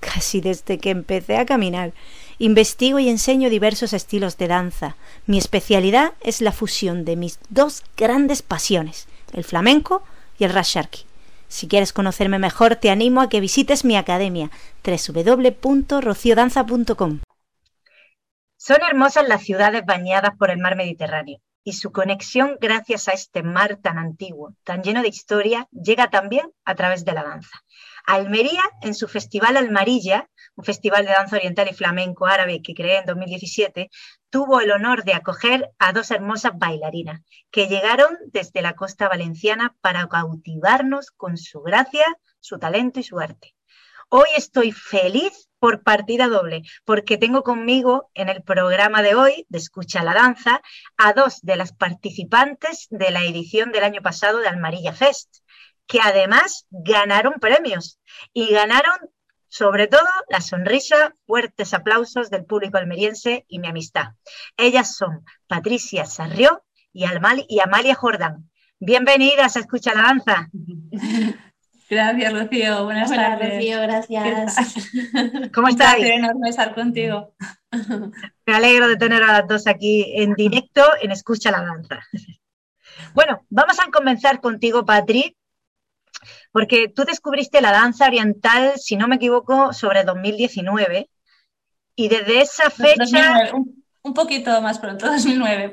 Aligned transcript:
casi 0.00 0.40
desde 0.40 0.78
que 0.78 0.90
empecé 0.90 1.36
a 1.36 1.46
caminar. 1.46 1.92
Investigo 2.38 2.98
y 2.98 3.08
enseño 3.08 3.48
diversos 3.50 3.92
estilos 3.92 4.36
de 4.38 4.48
danza. 4.48 4.96
Mi 5.26 5.38
especialidad 5.38 6.14
es 6.20 6.40
la 6.40 6.50
fusión 6.52 7.04
de 7.04 7.14
mis 7.16 7.38
dos 7.50 7.84
grandes 7.96 8.42
pasiones, 8.42 9.06
el 9.32 9.44
flamenco 9.44 10.02
y 10.38 10.44
el 10.44 10.52
rasharki. 10.52 11.04
Si 11.48 11.68
quieres 11.68 11.92
conocerme 11.92 12.38
mejor, 12.38 12.76
te 12.76 12.90
animo 12.90 13.20
a 13.20 13.28
que 13.28 13.40
visites 13.40 13.84
mi 13.84 13.96
academia 13.96 14.50
www.rociodanza.com. 14.84 17.18
Son 18.56 18.78
hermosas 18.88 19.28
las 19.28 19.42
ciudades 19.42 19.84
bañadas 19.84 20.30
por 20.38 20.50
el 20.50 20.58
mar 20.58 20.76
Mediterráneo 20.76 21.40
y 21.64 21.74
su 21.74 21.92
conexión 21.92 22.56
gracias 22.60 23.08
a 23.08 23.12
este 23.12 23.42
mar 23.42 23.78
tan 23.82 23.98
antiguo, 23.98 24.54
tan 24.64 24.82
lleno 24.82 25.02
de 25.02 25.08
historia, 25.08 25.68
llega 25.72 26.08
también 26.08 26.50
a 26.64 26.74
través 26.74 27.04
de 27.04 27.12
la 27.12 27.22
danza. 27.22 27.62
Almería, 28.12 28.62
en 28.82 28.94
su 28.94 29.06
festival 29.06 29.56
Almarilla, 29.56 30.28
un 30.56 30.64
festival 30.64 31.06
de 31.06 31.12
danza 31.12 31.36
oriental 31.36 31.68
y 31.70 31.74
flamenco 31.74 32.26
árabe 32.26 32.60
que 32.60 32.74
creé 32.74 32.98
en 32.98 33.06
2017, 33.06 33.88
tuvo 34.30 34.60
el 34.60 34.72
honor 34.72 35.04
de 35.04 35.14
acoger 35.14 35.70
a 35.78 35.92
dos 35.92 36.10
hermosas 36.10 36.52
bailarinas 36.56 37.20
que 37.52 37.68
llegaron 37.68 38.16
desde 38.32 38.62
la 38.62 38.74
costa 38.74 39.08
valenciana 39.08 39.76
para 39.80 40.08
cautivarnos 40.08 41.12
con 41.12 41.36
su 41.36 41.62
gracia, 41.62 42.04
su 42.40 42.58
talento 42.58 42.98
y 42.98 43.04
su 43.04 43.20
arte. 43.20 43.54
Hoy 44.08 44.26
estoy 44.36 44.72
feliz 44.72 45.48
por 45.60 45.84
partida 45.84 46.26
doble, 46.26 46.62
porque 46.84 47.16
tengo 47.16 47.44
conmigo 47.44 48.10
en 48.14 48.28
el 48.28 48.42
programa 48.42 49.02
de 49.02 49.14
hoy, 49.14 49.46
de 49.48 49.58
Escucha 49.58 50.02
la 50.02 50.14
Danza, 50.14 50.62
a 50.96 51.12
dos 51.12 51.42
de 51.42 51.54
las 51.54 51.72
participantes 51.72 52.88
de 52.90 53.12
la 53.12 53.24
edición 53.24 53.70
del 53.70 53.84
año 53.84 54.02
pasado 54.02 54.38
de 54.38 54.48
Almarilla 54.48 54.92
Fest, 54.92 55.44
que 55.90 55.98
además 56.00 56.66
ganaron 56.70 57.34
premios 57.40 57.98
y 58.32 58.52
ganaron 58.52 58.96
sobre 59.48 59.88
todo 59.88 60.06
la 60.28 60.40
sonrisa, 60.40 61.16
fuertes 61.26 61.74
aplausos 61.74 62.30
del 62.30 62.44
público 62.44 62.78
almeriense 62.78 63.44
y 63.48 63.58
mi 63.58 63.66
amistad. 63.66 64.12
Ellas 64.56 64.96
son 64.96 65.24
Patricia 65.48 66.04
Sarrió 66.04 66.62
y, 66.92 67.06
Amalia 67.06 67.94
Jordán. 67.96 68.48
Bienvenidas 68.78 69.56
a 69.56 69.60
Escucha 69.60 69.92
la 69.92 70.02
Danza. 70.02 70.48
Gracias, 71.90 72.32
Rocío. 72.32 72.84
Buenas 72.84 73.10
Hola, 73.10 73.30
tardes. 73.30 73.54
Rocío, 73.54 73.80
gracias. 73.80 74.54
¿Cómo 75.52 75.66
estáis? 75.66 76.04
Un 76.04 76.12
enorme 76.12 76.48
estar 76.48 76.72
contigo. 76.72 77.34
Me 78.46 78.54
alegro 78.54 78.86
de 78.86 78.94
tener 78.94 79.24
a 79.24 79.32
las 79.32 79.48
dos 79.48 79.66
aquí 79.66 80.06
en 80.14 80.34
directo 80.34 80.84
en 81.02 81.10
Escucha 81.10 81.50
la 81.50 81.62
Danza. 81.62 81.98
Bueno, 83.12 83.44
vamos 83.48 83.80
a 83.80 83.90
comenzar 83.90 84.40
contigo, 84.40 84.84
Patri, 84.84 85.36
porque 86.52 86.88
tú 86.88 87.04
descubriste 87.04 87.60
la 87.60 87.72
danza 87.72 88.06
oriental, 88.06 88.72
si 88.76 88.96
no 88.96 89.08
me 89.08 89.16
equivoco, 89.16 89.72
sobre 89.72 90.04
2019, 90.04 91.08
y 91.96 92.08
desde 92.08 92.40
esa 92.40 92.70
fecha... 92.70 93.52
Un 94.02 94.14
poquito 94.14 94.62
más 94.62 94.78
pronto, 94.78 95.06
2009. 95.10 95.72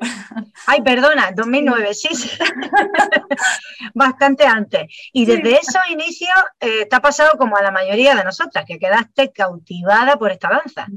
Ay, 0.65 0.81
perdona, 0.81 1.31
2009, 1.33 1.93
sí, 1.93 2.13
sí. 2.13 2.29
bastante 3.93 4.45
antes. 4.45 4.87
Y 5.13 5.25
desde 5.25 5.55
esos 5.55 5.81
inicios 5.89 6.35
eh, 6.59 6.85
te 6.87 6.95
ha 6.95 6.99
pasado 6.99 7.37
como 7.37 7.55
a 7.55 7.61
la 7.61 7.71
mayoría 7.71 8.15
de 8.15 8.25
nosotras, 8.25 8.65
que 8.65 8.79
quedaste 8.79 9.31
cautivada 9.31 10.17
por 10.17 10.31
esta 10.31 10.49
danza. 10.49 10.87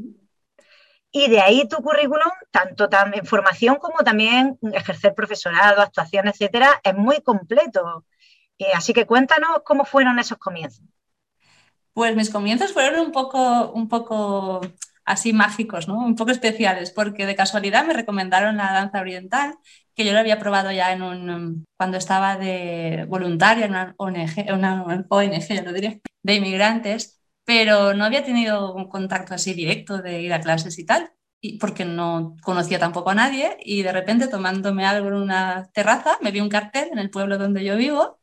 Y 1.12 1.28
de 1.28 1.40
ahí 1.40 1.68
tu 1.68 1.76
currículum, 1.78 2.30
tanto 2.50 2.88
también 2.88 3.24
formación 3.26 3.76
como 3.76 3.98
también 3.98 4.58
ejercer 4.72 5.14
profesorado, 5.14 5.82
actuación, 5.82 6.28
etcétera, 6.28 6.80
es 6.82 6.94
muy 6.94 7.20
completo. 7.20 8.04
Eh, 8.60 8.72
así 8.74 8.92
que 8.92 9.06
cuéntanos 9.06 9.62
cómo 9.64 9.86
fueron 9.86 10.18
esos 10.18 10.36
comienzos. 10.36 10.84
Pues 11.94 12.14
mis 12.14 12.28
comienzos 12.28 12.72
fueron 12.74 13.00
un 13.00 13.10
poco, 13.10 13.72
un 13.72 13.88
poco 13.88 14.60
así 15.06 15.32
mágicos, 15.32 15.88
¿no? 15.88 15.98
un 15.98 16.14
poco 16.14 16.30
especiales, 16.30 16.90
porque 16.90 17.24
de 17.24 17.34
casualidad 17.34 17.86
me 17.86 17.94
recomendaron 17.94 18.58
la 18.58 18.72
danza 18.72 19.00
oriental, 19.00 19.54
que 19.94 20.04
yo 20.04 20.12
lo 20.12 20.18
había 20.18 20.38
probado 20.38 20.70
ya 20.70 20.92
en 20.92 21.02
un, 21.02 21.64
cuando 21.76 21.96
estaba 21.96 22.36
de 22.36 23.06
voluntaria 23.08 23.64
en 23.64 23.72
una 23.72 23.94
ONG, 23.96 24.52
una 24.52 25.06
ONG 25.08 25.48
ya 25.48 25.62
lo 25.62 25.72
diré, 25.72 26.02
de 26.22 26.34
inmigrantes, 26.34 27.18
pero 27.44 27.94
no 27.94 28.04
había 28.04 28.24
tenido 28.24 28.74
un 28.74 28.88
contacto 28.88 29.34
así 29.34 29.54
directo 29.54 30.02
de 30.02 30.20
ir 30.20 30.32
a 30.34 30.40
clases 30.40 30.78
y 30.78 30.84
tal, 30.84 31.10
y 31.40 31.58
porque 31.58 31.86
no 31.86 32.36
conocía 32.42 32.78
tampoco 32.78 33.10
a 33.10 33.14
nadie, 33.14 33.56
y 33.64 33.82
de 33.82 33.92
repente 33.92 34.28
tomándome 34.28 34.84
algo 34.86 35.08
en 35.08 35.14
una 35.14 35.70
terraza, 35.72 36.18
me 36.20 36.30
vi 36.30 36.40
un 36.40 36.50
cartel 36.50 36.90
en 36.92 36.98
el 36.98 37.10
pueblo 37.10 37.38
donde 37.38 37.64
yo 37.64 37.76
vivo, 37.76 38.19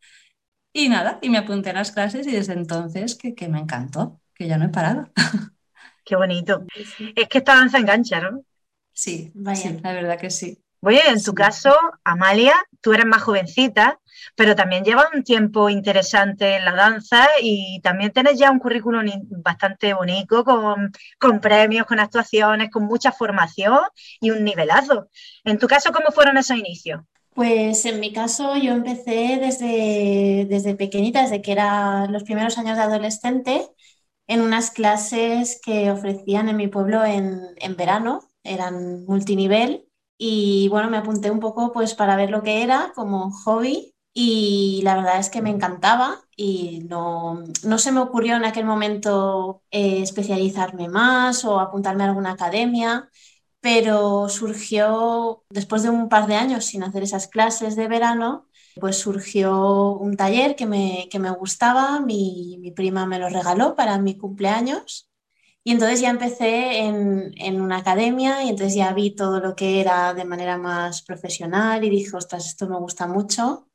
y 0.83 0.89
nada, 0.89 1.17
y 1.21 1.29
me 1.29 1.39
apunté 1.39 1.71
a 1.71 1.73
las 1.73 1.91
clases 1.91 2.27
y 2.27 2.31
desde 2.31 2.53
entonces 2.53 3.15
que, 3.15 3.33
que 3.33 3.47
me 3.47 3.59
encantó, 3.59 4.21
que 4.33 4.47
ya 4.47 4.57
no 4.57 4.65
he 4.65 4.69
parado. 4.69 5.09
Qué 6.05 6.15
bonito. 6.15 6.65
Es 7.15 7.27
que 7.27 7.39
esta 7.39 7.55
danza 7.55 7.79
engancha, 7.79 8.21
¿no? 8.21 8.43
Sí, 8.93 9.33
sí 9.55 9.79
la 9.83 9.93
verdad 9.93 10.19
que 10.19 10.29
sí. 10.29 10.61
Oye, 10.81 11.01
en 11.09 11.21
tu 11.21 11.33
caso, 11.33 11.75
Amalia, 12.03 12.55
tú 12.81 12.93
eres 12.93 13.07
más 13.07 13.23
jovencita, 13.23 13.99
pero 14.35 14.55
también 14.55 14.83
llevas 14.83 15.07
un 15.13 15.23
tiempo 15.23 15.69
interesante 15.69 16.55
en 16.55 16.65
la 16.65 16.73
danza 16.73 17.27
y 17.41 17.81
también 17.81 18.11
tienes 18.11 18.37
ya 18.37 18.51
un 18.51 18.59
currículum 18.59 19.05
bastante 19.43 19.93
bonito, 19.93 20.43
con, 20.43 20.91
con, 21.19 21.41
premios, 21.41 21.87
con 21.87 21.99
actuaciones, 21.99 22.69
con 22.69 22.83
mucha 22.83 23.11
formación 23.11 23.79
y 24.21 24.29
un 24.29 24.43
nivelazo. 24.43 25.09
En 25.43 25.57
tu 25.57 25.67
caso, 25.67 25.91
¿cómo 25.91 26.11
fueron 26.11 26.37
esos 26.37 26.57
inicios? 26.57 27.01
Pues 27.37 27.85
en 27.85 27.99
mi 27.99 28.11
caso 28.13 28.55
yo 28.57 28.71
empecé 28.73 29.37
desde, 29.39 30.47
desde 30.49 30.73
pequeñita, 30.75 31.21
desde 31.21 31.41
que 31.43 31.51
era 31.51 32.07
los 32.07 32.23
primeros 32.23 32.57
años 32.57 32.77
de 32.77 32.83
adolescente 32.83 33.69
en 34.27 34.41
unas 34.41 34.71
clases 34.71 35.61
que 35.63 35.91
ofrecían 35.91 36.49
en 36.49 36.57
mi 36.57 36.67
pueblo 36.67 37.05
en, 37.05 37.55
verano, 37.77 38.21
eran 38.43 39.05
multinivel 39.05 39.87
y 40.17 40.67
bueno, 40.69 40.89
me 40.89 40.97
apunté 40.97 41.29
un 41.31 41.39
poco 41.39 41.71
pues 41.73 41.93
para 41.93 42.15
ver 42.15 42.31
lo 42.31 42.41
que 42.43 42.63
era 42.63 42.91
como 42.95 43.29
hobby 43.31 43.93
y 44.15 44.81
la 44.83 44.95
verdad 44.95 45.19
es 45.19 45.29
que 45.29 45.43
me 45.43 45.51
encantaba 45.51 46.19
y 46.35 46.81
no, 46.89 47.43
no 47.63 47.77
se 47.77 47.91
me 47.91 47.99
ocurrió 47.99 48.35
en 48.35 48.45
aquel 48.45 48.65
momento 48.65 49.61
eh, 49.71 50.01
especializarme 50.01 50.89
más 50.89 51.45
o 51.45 51.59
apuntarme 51.59 52.03
a 52.03 52.07
alguna 52.07 52.31
academia, 52.31 53.09
pero 53.69 54.29
surgió 54.29 55.43
después 55.49 55.83
de 55.83 55.89
un 55.89 56.07
par 56.07 56.25
de 56.25 56.35
años 56.35 56.63
sin 56.63 56.83
hacer 56.83 57.03
esas 57.03 57.27
clases 57.27 57.75
de 57.75 57.89
verano, 57.89 58.47
pues 58.79 58.97
surgió 58.97 59.91
un 59.91 60.15
taller 60.15 60.55
que 60.55 60.65
me, 60.65 61.09
que 61.11 61.19
me 61.19 61.31
gustaba, 61.31 61.99
mi, 61.99 62.57
mi, 62.61 62.71
prima 62.71 63.05
me 63.05 63.19
lo 63.19 63.27
regaló 63.27 63.75
para 63.75 63.99
mi 63.99 64.17
cumpleaños 64.17 65.09
y 65.65 65.73
entonces 65.73 65.99
ya 65.99 66.11
empecé 66.11 66.79
en, 66.79 67.33
en, 67.35 67.59
una 67.59 67.79
academia 67.79 68.41
y 68.45 68.49
entonces 68.49 68.73
ya 68.75 68.93
vi 68.93 69.13
todo 69.13 69.41
lo 69.41 69.53
que 69.53 69.81
era 69.81 70.13
de 70.13 70.23
manera 70.23 70.57
más 70.57 71.01
profesional 71.01 71.83
y 71.83 71.89
dije, 71.89 72.15
ostras, 72.15 72.45
esto 72.47 72.69
me 72.69 72.77
gusta 72.77 73.05
mucho 73.05 73.67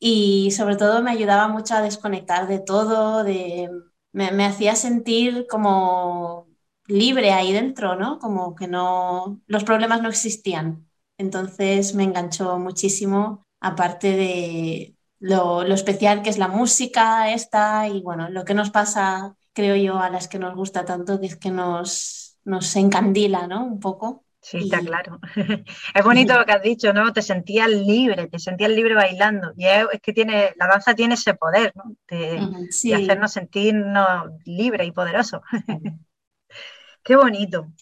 y 0.00 0.50
sobre 0.50 0.76
todo 0.76 1.02
me 1.02 1.12
ayudaba 1.12 1.46
mucho 1.48 1.74
a 1.76 1.82
desconectar 1.82 2.48
de 2.48 2.58
todo, 2.58 3.22
de, 3.24 3.70
me, 4.12 4.32
me 4.32 4.46
hacía 4.46 4.74
sentir 4.76 5.46
como 5.48 6.51
libre 6.86 7.32
ahí 7.32 7.52
dentro, 7.52 7.96
¿no? 7.96 8.18
Como 8.18 8.54
que 8.54 8.68
no, 8.68 9.40
los 9.46 9.64
problemas 9.64 10.02
no 10.02 10.08
existían. 10.08 10.88
Entonces 11.18 11.94
me 11.94 12.04
enganchó 12.04 12.58
muchísimo 12.58 13.46
aparte 13.60 14.16
de 14.16 14.96
lo, 15.20 15.62
especial 15.62 16.22
que 16.22 16.30
es 16.30 16.38
la 16.38 16.48
música 16.48 17.32
esta 17.32 17.88
y 17.88 18.02
bueno, 18.02 18.28
lo 18.28 18.44
que 18.44 18.54
nos 18.54 18.70
pasa, 18.70 19.36
creo 19.52 19.76
yo, 19.76 19.98
a 19.98 20.10
las 20.10 20.28
que 20.28 20.38
nos 20.38 20.54
gusta 20.54 20.84
tanto, 20.84 21.20
que 21.20 21.26
es 21.26 21.36
que 21.36 21.50
nos, 21.50 22.38
nos 22.44 22.74
encandila, 22.76 23.46
¿no? 23.46 23.64
Un 23.64 23.80
poco. 23.80 24.24
Sí, 24.40 24.58
está 24.58 24.80
claro. 24.80 25.20
Es 25.94 26.04
bonito 26.04 26.36
lo 26.36 26.44
que 26.44 26.50
has 26.50 26.62
dicho, 26.62 26.92
¿no? 26.92 27.12
Te 27.12 27.22
sentías 27.22 27.70
libre, 27.70 28.26
te 28.26 28.40
sentías 28.40 28.72
libre 28.72 28.94
bailando. 28.94 29.52
Y 29.56 29.66
es, 29.66 29.86
que 30.02 30.12
tiene, 30.12 30.52
la 30.56 30.66
danza 30.66 30.94
tiene 30.96 31.14
ese 31.14 31.34
poder, 31.34 31.72
¿no? 31.76 31.94
De, 32.08 32.40
hacernos 32.92 33.32
sentirnos 33.32 34.32
libres 34.44 34.88
y 34.88 34.90
poderosos. 34.90 35.40
Qué 37.02 37.16
bonito. 37.16 37.72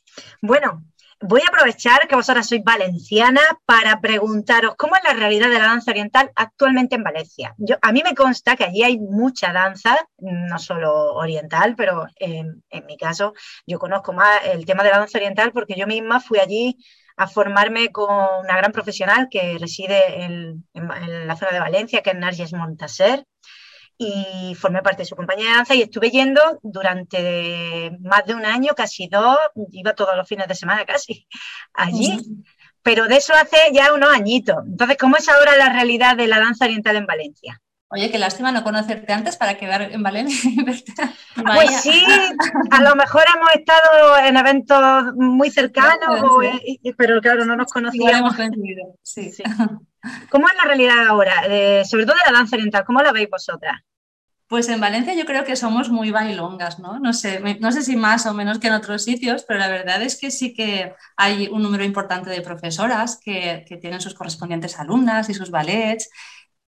Bueno, 0.40 0.84
voy 1.20 1.42
a 1.42 1.48
aprovechar 1.48 2.08
que 2.08 2.16
vosotras 2.16 2.48
sois 2.48 2.64
valenciana 2.64 3.42
para 3.66 4.00
preguntaros 4.00 4.74
cómo 4.76 4.96
es 4.96 5.04
la 5.04 5.12
realidad 5.12 5.50
de 5.50 5.58
la 5.58 5.66
danza 5.66 5.90
oriental 5.90 6.32
actualmente 6.34 6.94
en 6.94 7.04
Valencia. 7.04 7.54
Yo, 7.58 7.76
a 7.82 7.92
mí 7.92 8.02
me 8.02 8.14
consta 8.14 8.56
que 8.56 8.64
allí 8.64 8.82
hay 8.82 8.98
mucha 8.98 9.52
danza, 9.52 9.98
no 10.18 10.58
solo 10.58 11.14
oriental, 11.14 11.74
pero 11.76 12.06
en, 12.16 12.62
mi 12.86 12.96
caso 12.96 13.34
yo 13.66 13.78
conozco 13.78 14.12
más 14.14 14.40
el 14.46 14.64
tema 14.64 14.82
de 14.82 14.90
la 14.90 14.98
danza 14.98 15.18
oriental 15.18 15.52
porque 15.52 15.74
yo 15.76 15.86
misma 15.86 16.20
fui 16.20 16.38
allí 16.38 16.76
a 17.16 17.26
formarme 17.26 17.90
con 17.92 18.08
una 18.42 18.56
gran 18.56 18.72
profesional 18.72 19.28
que 19.30 19.58
reside 19.58 20.22
en, 20.24 20.64
la 20.72 21.36
zona 21.36 21.52
de 21.52 21.60
Valencia, 21.60 22.00
que 22.02 22.10
es 22.10 22.16
Narges 22.16 22.54
Montaser, 22.54 23.26
y 24.02 24.54
formé 24.54 24.80
parte 24.80 25.02
de 25.02 25.04
su 25.04 25.14
compañía 25.14 25.50
de 25.50 25.56
danza 25.56 25.74
y 25.74 25.82
estuve 25.82 26.10
yendo 26.10 26.40
durante 26.62 27.90
más 28.00 28.24
de 28.24 28.34
un 28.34 28.46
año, 28.46 28.72
casi 28.74 29.08
dos, 29.08 29.36
iba 29.72 29.94
todos 29.94 30.16
los 30.16 30.26
fines 30.26 30.48
de 30.48 30.54
semana 30.54 30.86
casi 30.86 31.28
allí, 31.74 32.18
pero 32.82 33.08
de 33.08 33.18
eso 33.18 33.34
hace 33.34 33.58
ya 33.74 33.92
unos 33.92 34.10
añitos. 34.10 34.56
Entonces, 34.66 34.96
¿cómo 34.98 35.18
es 35.18 35.28
ahora 35.28 35.54
la 35.54 35.68
realidad 35.68 36.16
de 36.16 36.28
la 36.28 36.40
danza 36.40 36.64
oriental 36.64 36.96
en 36.96 37.04
Valencia? 37.04 37.60
Oye, 37.88 38.10
qué 38.10 38.18
lástima 38.18 38.52
no 38.52 38.64
conocerte 38.64 39.12
antes 39.12 39.36
para 39.36 39.58
quedar 39.58 39.82
en 39.82 40.02
Valencia. 40.02 40.50
pues 41.54 41.82
sí, 41.82 42.02
a 42.70 42.80
lo 42.80 42.96
mejor 42.96 43.24
hemos 43.36 43.50
estado 43.54 44.16
en 44.24 44.36
eventos 44.38 45.14
muy 45.16 45.50
cercanos, 45.50 46.22
pero 46.96 47.20
claro, 47.20 47.44
no 47.44 47.54
nos 47.54 47.70
conocíamos. 47.70 48.34
Sí. 49.02 49.30
Sí. 49.30 49.42
¿Cómo 50.30 50.46
es 50.48 50.54
la 50.56 50.64
realidad 50.64 51.06
ahora, 51.06 51.34
sobre 51.84 52.06
todo 52.06 52.16
de 52.16 52.32
la 52.32 52.38
danza 52.38 52.56
oriental? 52.56 52.84
¿Cómo 52.84 53.02
la 53.02 53.12
veis 53.12 53.28
vosotras? 53.30 53.80
Pues 54.50 54.68
en 54.68 54.80
Valencia 54.80 55.14
yo 55.14 55.26
creo 55.26 55.44
que 55.44 55.54
somos 55.54 55.90
muy 55.90 56.10
bailongas, 56.10 56.80
¿no? 56.80 56.98
No 56.98 57.12
sé, 57.12 57.38
no 57.60 57.70
sé 57.70 57.82
si 57.82 57.94
más 57.94 58.26
o 58.26 58.34
menos 58.34 58.58
que 58.58 58.66
en 58.66 58.72
otros 58.72 59.04
sitios, 59.04 59.44
pero 59.46 59.60
la 59.60 59.68
verdad 59.68 60.02
es 60.02 60.18
que 60.18 60.32
sí 60.32 60.52
que 60.52 60.92
hay 61.16 61.46
un 61.46 61.62
número 61.62 61.84
importante 61.84 62.30
de 62.30 62.40
profesoras 62.40 63.20
que, 63.24 63.64
tienen 63.80 64.00
sus 64.00 64.14
correspondientes 64.14 64.76
alumnas 64.80 65.30
y 65.30 65.34
sus 65.34 65.52
ballets, 65.52 66.10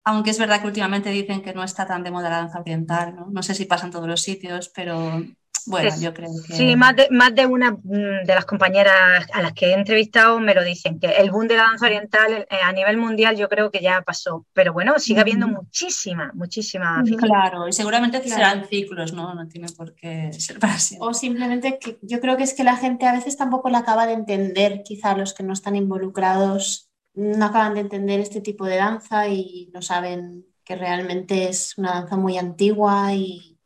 aunque 0.03 0.31
es 0.31 0.39
verdad 0.39 0.59
que 0.59 0.67
últimamente 0.67 1.09
dicen 1.09 1.41
que 1.41 1.53
no 1.53 1.63
está 1.63 1.87
tan 1.87 2.03
de 2.03 2.11
moda 2.11 2.29
la 2.29 2.37
danza 2.39 2.59
oriental, 2.59 3.15
¿no? 3.15 3.27
No 3.31 3.43
sé 3.43 3.55
si 3.55 3.63
pasa 3.63 3.85
en 3.85 3.93
todos 3.93 4.09
los 4.09 4.21
sitios, 4.21 4.69
pero 4.75 5.23
bueno, 5.65 5.89
yo 6.00 6.13
creo 6.13 6.29
que... 6.47 6.53
Sí, 6.53 6.75
más 6.75 6.95
de, 6.95 7.07
más 7.11 7.33
de 7.33 7.45
una 7.45 7.71
mm, 7.71 8.25
de 8.25 8.35
las 8.35 8.45
compañeras 8.45 9.27
a 9.33 9.41
las 9.41 9.53
que 9.53 9.67
he 9.67 9.73
entrevistado 9.73 10.39
me 10.39 10.53
lo 10.53 10.63
dicen, 10.63 11.00
que 11.00 11.07
el 11.07 11.31
boom 11.31 11.47
de 11.47 11.57
la 11.57 11.63
danza 11.63 11.85
oriental 11.85 12.47
eh, 12.50 12.57
a 12.63 12.71
nivel 12.71 12.97
mundial 12.97 13.35
yo 13.38 13.50
creo 13.50 13.71
que 13.71 13.81
ya 13.81 14.01
pasó, 14.01 14.45
pero 14.53 14.73
bueno, 14.73 14.97
sigue 15.00 15.21
habiendo 15.21 15.47
muchísima, 15.47 16.31
muchísima... 16.33 17.03
Claro, 17.17 17.67
y 17.67 17.73
seguramente 17.73 18.21
serán 18.27 18.65
ciclos, 18.65 19.13
¿no? 19.13 19.33
No 19.33 19.47
tiene 19.47 19.67
por 19.69 19.94
qué 19.95 20.31
ser 20.33 20.59
para 20.59 20.77
siempre. 20.77 21.07
O 21.07 21.13
simplemente 21.13 21.79
que 21.79 21.97
yo 22.01 22.19
creo 22.19 22.38
que 22.38 22.44
es 22.44 22.53
que 22.53 22.63
la 22.63 22.75
gente 22.75 23.05
a 23.05 23.13
veces 23.13 23.38
tampoco 23.38 23.69
la 23.69 23.79
acaba 23.79 24.05
de 24.05 24.13
entender, 24.13 24.83
quizá 24.83 25.15
los 25.15 25.33
que 25.33 25.44
no 25.44 25.53
están 25.53 25.75
involucrados 25.75 26.89
no 27.13 27.45
acaban 27.45 27.73
de 27.73 27.81
entender 27.81 28.19
este 28.19 28.41
tipo 28.41 28.65
de 28.65 28.77
danza 28.77 29.27
y 29.27 29.69
no 29.73 29.81
saben 29.81 30.45
que 30.63 30.75
realmente 30.75 31.50
es 31.50 31.77
una 31.77 31.94
danza 31.94 32.15
muy 32.15 32.38
antigua 32.38 33.13
y 33.13 33.58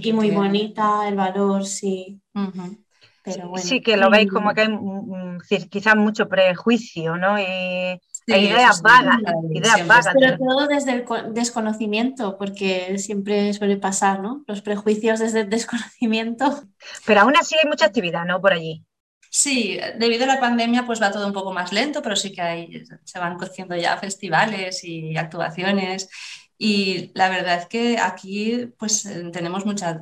y 0.00 0.12
muy, 0.12 0.30
bonita, 0.30 1.08
el 1.08 1.14
valor, 1.14 1.64
sí. 1.64 2.20
Pero 3.22 3.48
bueno. 3.48 3.66
Sí, 3.66 3.80
que 3.80 3.96
lo 3.96 4.10
veis 4.10 4.30
como 4.30 4.54
que 4.54 4.62
hay 4.62 5.68
quizás 5.68 5.96
mucho 5.96 6.28
prejuicio, 6.28 7.16
¿no? 7.16 7.38
Y 7.40 8.00
ideas 8.26 8.82
vagas, 8.82 9.18
ideas 9.50 9.86
vagas. 9.86 10.14
Pero 10.18 10.38
todo 10.38 10.66
desde 10.66 10.92
el 10.92 11.04
desconocimiento, 11.34 12.36
porque 12.38 12.98
siempre 12.98 13.52
suele 13.52 13.76
pasar, 13.76 14.20
¿no? 14.20 14.44
Los 14.46 14.62
prejuicios 14.62 15.20
desde 15.20 15.40
el 15.40 15.50
desconocimiento. 15.50 16.62
Pero 17.04 17.22
aún 17.22 17.36
así 17.36 17.56
hay 17.60 17.68
mucha 17.68 17.86
actividad, 17.86 18.24
¿no? 18.24 18.40
Por 18.40 18.52
allí. 18.52 18.84
Sí, 19.30 19.78
debido 19.98 20.24
a 20.24 20.28
la 20.28 20.40
pandemia 20.40 20.86
pues 20.86 21.02
va 21.02 21.10
todo 21.10 21.26
un 21.26 21.32
poco 21.32 21.52
más 21.52 21.72
lento, 21.72 22.00
pero 22.00 22.16
sí 22.16 22.32
que 22.32 22.40
hay, 22.40 22.84
se 23.04 23.18
van 23.18 23.36
cociendo 23.36 23.76
ya 23.76 23.96
festivales 23.98 24.82
y 24.84 25.16
actuaciones 25.16 26.08
y 26.58 27.10
la 27.14 27.28
verdad 27.28 27.58
es 27.58 27.66
que 27.66 27.98
aquí 27.98 28.72
pues 28.78 29.04
eh, 29.06 29.30
tenemos 29.32 29.66
muchas 29.66 29.98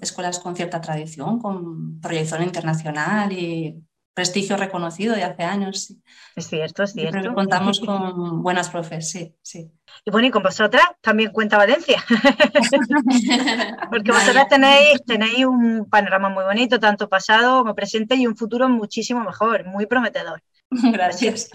escuelas 0.00 0.38
con 0.38 0.54
cierta 0.54 0.80
tradición, 0.80 1.38
con 1.38 2.00
proyección 2.00 2.42
internacional 2.42 3.32
y 3.32 3.82
prestigio 4.16 4.56
reconocido 4.56 5.14
de 5.14 5.24
hace 5.24 5.42
años. 5.42 5.94
Es 6.34 6.48
cierto, 6.48 6.82
es 6.84 6.92
cierto. 6.94 7.34
contamos 7.34 7.80
con 7.86 8.42
buenas 8.42 8.70
profes, 8.70 9.10
sí, 9.10 9.34
sí. 9.42 9.70
Y 10.04 10.10
bueno, 10.10 10.28
y 10.28 10.30
con 10.30 10.42
vosotras 10.42 10.84
también 11.02 11.30
cuenta 11.32 11.58
Valencia. 11.58 12.02
Porque 13.90 14.12
vosotras 14.12 14.48
tenéis, 14.48 15.02
tenéis 15.06 15.44
un 15.44 15.86
panorama 15.90 16.30
muy 16.30 16.44
bonito, 16.44 16.80
tanto 16.80 17.08
pasado 17.08 17.60
como 17.60 17.74
presente 17.74 18.14
y 18.16 18.26
un 18.26 18.36
futuro 18.36 18.68
muchísimo 18.68 19.22
mejor, 19.22 19.66
muy 19.66 19.86
prometedor. 19.86 20.42
Gracias. 20.70 21.50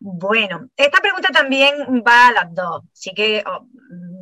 Bueno, 0.00 0.68
esta 0.76 1.00
pregunta 1.00 1.28
también 1.32 1.74
va 2.06 2.28
a 2.28 2.32
las 2.32 2.54
dos, 2.54 2.84
así 2.92 3.10
que 3.12 3.42
oh, 3.44 3.66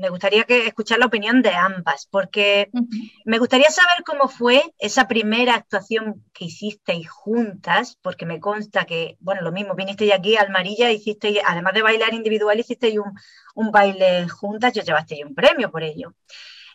me 0.01 0.09
gustaría 0.09 0.45
que 0.45 0.67
escuchar 0.67 0.99
la 0.99 1.07
opinión 1.07 1.43
de 1.43 1.51
ambas, 1.51 2.09
porque 2.11 2.71
me 3.27 3.39
gustaría 3.39 3.69
saber 3.69 4.03
cómo 4.05 4.29
fue 4.29 4.63
esa 4.79 5.07
primera 5.07 5.55
actuación 5.55 6.25
que 6.33 6.47
hicisteis 6.47 7.11
juntas, 7.11 7.99
porque 8.01 8.25
me 8.25 8.41
consta 8.41 8.87
que, 8.87 9.19
bueno, 9.21 9.43
lo 9.43 9.53
mismo, 9.53 9.75
vinisteis 9.75 10.15
aquí 10.15 10.37
a 10.37 10.43
Almarilla, 10.43 10.91
hicisteis, 10.91 11.41
además 11.45 11.75
de 11.75 11.83
bailar 11.83 12.15
individual, 12.15 12.59
hicisteis 12.59 12.99
un, 12.99 13.13
un 13.55 13.71
baile 13.71 14.29
juntas 14.29 14.75
y 14.75 14.81
os 14.81 14.87
llevasteis 14.87 15.25
un 15.27 15.35
premio 15.35 15.71
por 15.71 15.83
ello. 15.83 16.15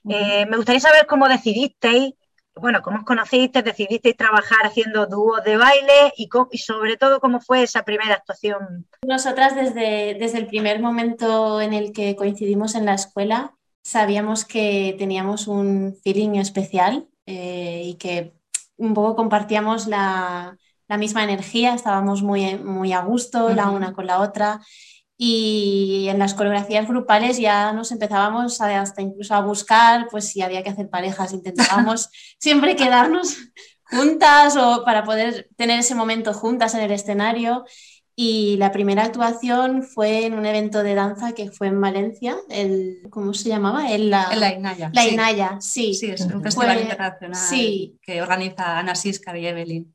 Eh, 0.09 0.45
me 0.47 0.57
gustaría 0.57 0.79
saber 0.79 1.05
cómo 1.07 1.27
decidisteis 1.27 2.13
bueno, 2.55 2.81
cómo 2.81 2.97
os 2.97 3.05
conocisteis, 3.05 3.65
decidisteis 3.65 4.17
trabajar 4.17 4.65
haciendo 4.65 5.05
dúos 5.07 5.43
de 5.43 5.57
baile 5.57 6.13
y, 6.17 6.29
sobre 6.57 6.97
todo 6.97 7.19
cómo 7.19 7.39
fue 7.39 7.63
esa 7.63 7.83
primera 7.83 8.15
actuación. 8.15 8.87
Nosotras 9.05 9.55
desde, 9.55 10.15
desde 10.15 10.37
el 10.37 10.47
primer 10.47 10.81
momento 10.81 11.61
en 11.61 11.73
el 11.73 11.91
que 11.91 12.15
coincidimos 12.15 12.75
en 12.75 12.85
la 12.85 12.93
escuela 12.93 13.55
sabíamos 13.83 14.45
que 14.45 14.95
teníamos 14.97 15.47
un 15.47 15.97
feeling 16.03 16.35
especial 16.35 17.07
eh, 17.25 17.81
y 17.85 17.95
que 17.95 18.33
un 18.77 18.93
poco 18.93 19.15
compartíamos 19.15 19.87
la, 19.87 20.57
misma 20.99 21.23
energía, 21.23 21.73
estábamos 21.73 22.21
muy, 22.21 22.57
muy 22.57 22.91
a 22.91 22.99
gusto 22.99 23.47
la 23.53 23.69
una 23.69 23.93
con 23.93 24.07
la 24.07 24.19
otra 24.19 24.59
y 25.23 26.07
en 26.09 26.17
las 26.17 26.33
coreografías 26.33 26.87
grupales 26.87 27.37
ya 27.37 27.73
nos 27.73 27.91
empezábamos 27.91 28.59
hasta 28.59 29.03
incluso 29.03 29.35
a 29.35 29.41
buscar, 29.41 30.07
pues 30.09 30.27
si 30.27 30.41
había 30.41 30.63
que 30.63 30.71
hacer 30.71 30.89
parejas, 30.89 31.31
intentábamos 31.31 32.09
siempre 32.39 32.75
quedarnos 32.75 33.37
juntas 33.83 34.57
o 34.57 34.83
para 34.83 35.03
poder 35.03 35.47
tener 35.55 35.79
ese 35.79 35.93
momento 35.93 36.33
juntas 36.33 36.73
en 36.73 36.81
el 36.81 36.89
escenario. 36.89 37.65
Y 38.15 38.57
la 38.57 38.71
primera 38.71 39.03
actuación 39.03 39.83
fue 39.83 40.25
en 40.25 40.33
un 40.33 40.47
evento 40.47 40.81
de 40.81 40.95
danza 40.95 41.33
que 41.33 41.51
fue 41.51 41.67
en 41.67 41.79
Valencia, 41.79 42.37
el, 42.49 43.03
¿cómo 43.11 43.35
se 43.35 43.49
llamaba? 43.49 43.91
El, 43.91 44.09
la, 44.09 44.35
la 44.35 44.55
Inaya. 44.55 44.89
La 44.91 45.07
Inaya, 45.07 45.57
sí. 45.61 45.93
Sí, 45.93 46.09
es 46.09 46.21
un 46.21 46.41
festival 46.41 46.81
internacional 46.81 47.39
que 48.01 48.21
organiza 48.23 48.79
Ana 48.79 48.95
Siscar 48.95 49.37
y 49.37 49.45
Evelyn. 49.45 49.93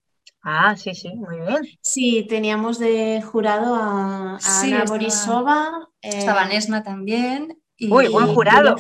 Ah, 0.49 0.77
sí, 0.77 0.95
sí, 0.95 1.13
muy 1.17 1.41
bien. 1.41 1.67
Sí, 1.81 2.25
teníamos 2.29 2.79
de 2.79 3.21
jurado 3.21 3.75
a, 3.75 4.39
Ana 4.63 4.85
Borisova. 4.85 5.89
estaba 6.01 6.45
eh, 6.45 6.49
Nesma 6.51 6.85
también. 6.85 7.61
Y, 7.77 7.91
Uy, 7.91 8.07
buen 8.07 8.29
jurado. 8.29 8.77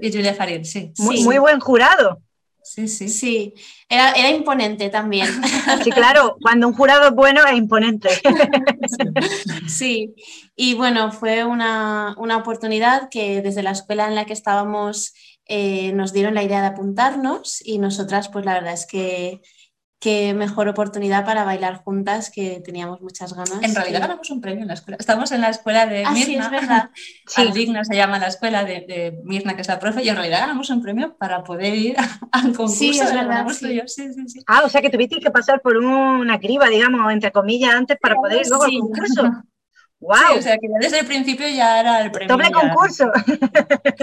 y 0.00 0.10
Julia 0.10 0.32
Farid, 0.32 0.64
sí. 0.64 0.94
Muy, 0.96 1.22
muy 1.22 1.36
buen 1.36 1.60
jurado. 1.60 2.22
Sí, 2.62 2.88
sí. 2.88 3.10
Sí, 3.10 3.54
era, 3.86 4.12
era, 4.12 4.30
imponente 4.30 4.88
también. 4.88 5.28
Sí, 5.84 5.90
claro, 5.90 6.38
cuando 6.40 6.66
un 6.68 6.72
jurado 6.72 7.08
es 7.08 7.14
bueno 7.14 7.42
es 7.46 7.54
imponente. 7.54 8.08
Sí, 9.68 10.14
y 10.56 10.72
bueno, 10.72 11.12
fue 11.12 11.44
una, 11.44 12.14
una 12.16 12.38
oportunidad 12.38 13.10
que 13.10 13.42
desde 13.42 13.62
la 13.62 13.72
escuela 13.72 14.08
en 14.08 14.14
la 14.14 14.24
que 14.24 14.32
estábamos 14.32 15.12
eh, 15.44 15.92
nos 15.92 16.14
dieron 16.14 16.34
la 16.34 16.42
idea 16.42 16.60
de 16.60 16.68
apuntarnos 16.68 17.60
y 17.64 17.78
nosotras, 17.78 18.28
pues 18.30 18.44
la 18.44 18.54
verdad 18.54 18.72
es 18.72 18.86
que 18.86 19.42
qué 20.00 20.32
mejor 20.32 20.66
oportunidad 20.66 21.26
para 21.26 21.44
bailar 21.44 21.82
juntas 21.84 22.30
que 22.34 22.62
teníamos 22.64 23.02
muchas 23.02 23.34
ganas. 23.34 23.62
En 23.62 23.74
realidad 23.74 24.00
ganamos 24.00 24.30
un 24.30 24.40
premio 24.40 24.62
en 24.62 24.68
la 24.68 24.74
escuela. 24.74 24.96
Estamos 24.98 25.30
en 25.30 25.42
la 25.42 25.50
escuela 25.50 25.86
de 25.86 26.04
ah, 26.06 26.12
Mirna. 26.12 26.24
Sí, 26.24 26.36
es 26.36 26.50
verdad. 26.50 26.90
Sí. 27.26 27.52
Digna 27.52 27.84
se 27.84 27.94
llama 27.94 28.18
la 28.18 28.26
escuela 28.26 28.64
de, 28.64 29.20
Mirna, 29.24 29.54
que 29.54 29.60
es 29.60 29.68
la 29.68 29.78
profe, 29.78 30.02
y 30.02 30.08
en 30.08 30.16
realidad 30.16 30.40
ganamos 30.40 30.68
un 30.70 30.82
premio 30.82 31.16
para 31.16 31.44
poder 31.44 31.74
ir 31.74 31.96
al 32.32 32.54
concurso. 32.54 32.74
Sí, 32.74 32.98
es 32.98 33.14
verdad. 33.14 33.46
Sí. 33.50 33.80
Sí, 33.86 34.10
ah, 34.46 34.62
o 34.64 34.68
sea 34.68 34.80
que 34.80 34.90
tuvisteis 34.90 35.22
que 35.22 35.30
pasar 35.30 35.60
por 35.60 35.76
una 35.76 36.40
criba, 36.40 36.68
digamos, 36.68 37.12
entre 37.12 37.30
comillas, 37.30 37.74
antes 37.74 37.98
para 38.00 38.16
poder 38.16 38.40
ir 38.40 38.48
luego 38.48 38.64
al 38.64 38.78
concurso. 38.78 39.22
¡Wow! 40.00 40.38
o 40.38 40.42
sea 40.42 40.56
que 40.56 40.66
desde 40.80 41.00
el 41.00 41.06
principio 41.06 41.46
ya 41.46 41.78
era 41.78 42.00
el 42.00 42.10
premio. 42.10 42.34
Doble 42.34 42.50
concurso. 42.50 43.12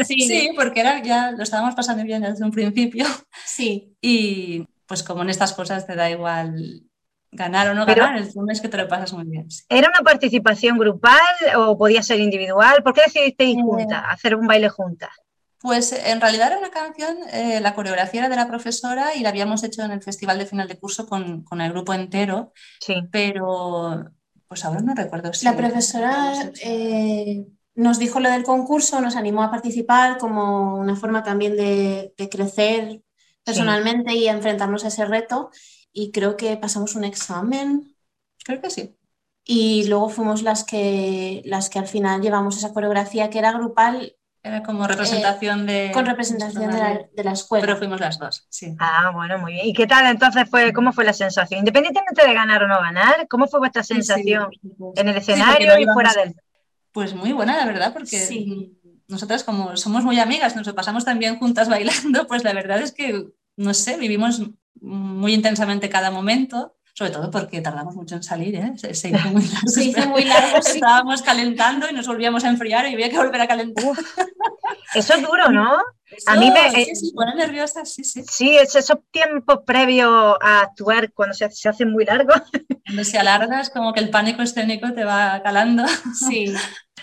Sí, 0.05 0.51
porque 0.55 0.81
era, 0.81 1.01
ya 1.01 1.31
lo 1.31 1.41
estábamos 1.41 1.73
pasando 1.73 2.03
bien 2.03 2.21
desde 2.21 2.45
un 2.45 2.51
principio. 2.51 3.07
Sí. 3.43 3.95
Y 3.99 4.67
pues 4.87 5.03
como 5.03 5.21
en 5.21 5.29
estas 5.29 5.53
cosas 5.53 5.85
te 5.85 5.95
da 5.95 6.09
igual 6.09 6.83
ganar 7.31 7.69
o 7.69 7.73
no 7.73 7.85
ganar, 7.85 8.17
el 8.17 8.33
tema 8.33 8.51
es 8.51 8.61
que 8.61 8.69
te 8.69 8.77
lo 8.77 8.87
pasas 8.87 9.13
muy 9.13 9.25
bien. 9.25 9.47
¿Era 9.69 9.89
una 9.89 10.01
participación 10.01 10.77
grupal 10.77 11.19
o 11.57 11.77
podía 11.77 12.01
ser 12.01 12.19
individual? 12.19 12.81
¿Por 12.83 12.93
qué 12.93 13.01
decidisteis 13.05 13.55
ir 13.55 13.59
eh, 13.59 13.63
juntas, 13.63 14.03
hacer 14.09 14.35
un 14.35 14.47
baile 14.47 14.69
juntas? 14.69 15.09
Pues 15.59 15.91
en 15.91 16.21
realidad 16.21 16.47
era 16.47 16.59
una 16.59 16.69
canción, 16.69 17.17
eh, 17.33 17.59
la 17.61 17.73
coreografía 17.73 18.21
era 18.21 18.29
de 18.29 18.35
la 18.35 18.47
profesora 18.47 19.15
y 19.15 19.21
la 19.21 19.29
habíamos 19.29 19.63
hecho 19.63 19.83
en 19.83 19.91
el 19.91 20.01
festival 20.01 20.37
de 20.37 20.45
final 20.45 20.67
de 20.67 20.77
curso 20.77 21.07
con, 21.07 21.43
con 21.43 21.61
el 21.61 21.71
grupo 21.71 21.93
entero. 21.93 22.53
Sí. 22.79 22.95
Pero, 23.11 24.05
pues 24.47 24.63
ahora 24.63 24.81
no 24.81 24.93
recuerdo 24.95 25.33
si. 25.33 25.45
La 25.45 25.57
profesora 25.57 26.31
eh, 26.63 27.45
nos 27.75 27.99
dijo 27.99 28.19
lo 28.19 28.29
del 28.29 28.43
concurso, 28.43 29.01
nos 29.01 29.15
animó 29.15 29.43
a 29.43 29.51
participar 29.51 30.17
como 30.17 30.75
una 30.75 30.95
forma 30.95 31.23
también 31.23 31.57
de, 31.57 32.13
de 32.15 32.29
crecer 32.29 33.01
personalmente 33.47 34.11
sí. 34.11 34.19
y 34.19 34.27
enfrentarnos 34.27 34.85
a 34.85 34.89
ese 34.89 35.05
reto. 35.05 35.49
Y 35.91 36.11
creo 36.11 36.37
que 36.37 36.57
pasamos 36.57 36.95
un 36.95 37.03
examen. 37.03 37.95
Creo 38.43 38.61
que 38.61 38.69
sí. 38.69 38.95
Y 39.43 39.87
luego 39.87 40.09
fuimos 40.09 40.43
las 40.43 40.63
que, 40.63 41.41
las 41.45 41.69
que 41.69 41.79
al 41.79 41.87
final 41.87 42.21
llevamos 42.21 42.57
esa 42.57 42.73
coreografía 42.73 43.29
que 43.29 43.39
era 43.39 43.53
grupal 43.53 44.17
era 44.43 44.63
como 44.63 44.87
representación 44.87 45.69
eh, 45.69 45.87
de... 45.87 45.91
Con 45.91 46.05
representación 46.05 46.71
de 46.71 46.77
la, 46.77 47.01
de 47.13 47.23
la, 47.23 47.31
escuela. 47.31 47.65
Pero 47.65 47.77
fuimos 47.77 47.99
las 47.99 48.17
dos, 48.17 48.45
sí. 48.49 48.75
Ah, 48.79 49.11
bueno, 49.13 49.37
muy 49.39 49.53
bien. 49.53 49.65
¿Y 49.65 49.73
qué 49.73 49.87
tal 49.87 50.05
entonces 50.05 50.49
fue, 50.49 50.71
cómo 50.73 50.93
fue 50.93 51.03
la 51.03 51.13
sensación? 51.13 51.59
Independientemente 51.59 52.25
de 52.25 52.33
ganar 52.33 52.63
o 52.63 52.67
no 52.67 52.79
ganar, 52.79 53.27
¿cómo 53.27 53.47
fue 53.47 53.59
vuestra 53.59 53.83
sensación 53.83 54.47
sí, 54.51 54.59
sí, 54.61 54.75
en 54.95 55.07
el 55.09 55.17
escenario 55.17 55.75
sí, 55.75 55.81
y 55.81 55.85
fuera 55.87 56.13
del...? 56.13 56.35
Pues 56.91 57.13
muy 57.13 57.33
buena, 57.33 57.57
la 57.57 57.65
verdad, 57.65 57.93
porque 57.93 58.71
nosotras 59.07 59.43
como 59.43 59.77
somos 59.77 60.03
muy 60.03 60.19
amigas, 60.19 60.55
nos 60.55 60.67
lo 60.67 60.75
pasamos 60.75 61.05
también 61.05 61.37
juntas 61.37 61.69
bailando, 61.69 62.27
pues 62.27 62.43
la 62.43 62.53
verdad 62.53 62.81
es 62.81 62.91
que, 62.91 63.27
no 63.57 63.73
sé, 63.73 63.97
vivimos 63.97 64.41
muy 64.79 65.33
intensamente 65.33 65.89
cada 65.89 66.11
momento 66.11 66.77
sobre 66.97 67.11
todo 67.11 67.29
porque 67.29 67.61
tardamos 67.61 67.95
mucho 67.95 68.15
en 68.15 68.23
salir, 68.23 68.55
¿eh? 68.55 68.73
se, 68.75 68.91
se, 68.95 69.09
hizo 69.09 69.29
muy 69.29 69.43
largo. 69.43 69.67
Se 69.67 69.83
hizo 69.83 70.09
muy 70.09 70.23
largo 70.25 70.59
sí. 70.63 70.71
Estábamos 70.79 71.21
calentando 71.21 71.87
y 71.87 71.93
nos 71.93 72.07
volvíamos 72.07 72.43
a 72.43 72.49
enfriar 72.49 72.87
y 72.87 72.93
había 72.95 73.11
que 73.11 73.17
volver 73.17 73.39
a 73.39 73.47
calentar. 73.47 73.85
Uf, 73.85 73.99
eso 74.95 75.13
es 75.13 75.21
duro, 75.21 75.51
¿no? 75.51 75.77
Eso, 76.05 76.31
a 76.31 76.37
mí 76.37 76.49
me... 76.49 76.71
Sí, 76.71 76.95
sí, 76.95 77.13
pone 77.13 77.35
nerviosa, 77.35 77.85
sí, 77.85 78.03
sí. 78.03 78.23
Sí, 78.27 78.57
es 78.57 78.75
esos 78.75 78.97
tiempos 79.11 79.59
previos 79.63 80.37
a 80.41 80.61
actuar 80.61 81.13
cuando 81.13 81.35
se, 81.35 81.51
se 81.51 81.69
hacen 81.69 81.91
muy 81.91 82.03
largos. 82.03 82.41
Cuando 82.87 83.03
se 83.03 83.19
alargas, 83.19 83.69
como 83.69 83.93
que 83.93 83.99
el 83.99 84.09
pánico 84.09 84.41
escénico 84.41 84.91
te 84.93 85.03
va 85.03 85.39
calando. 85.43 85.83
Sí. 86.27 86.51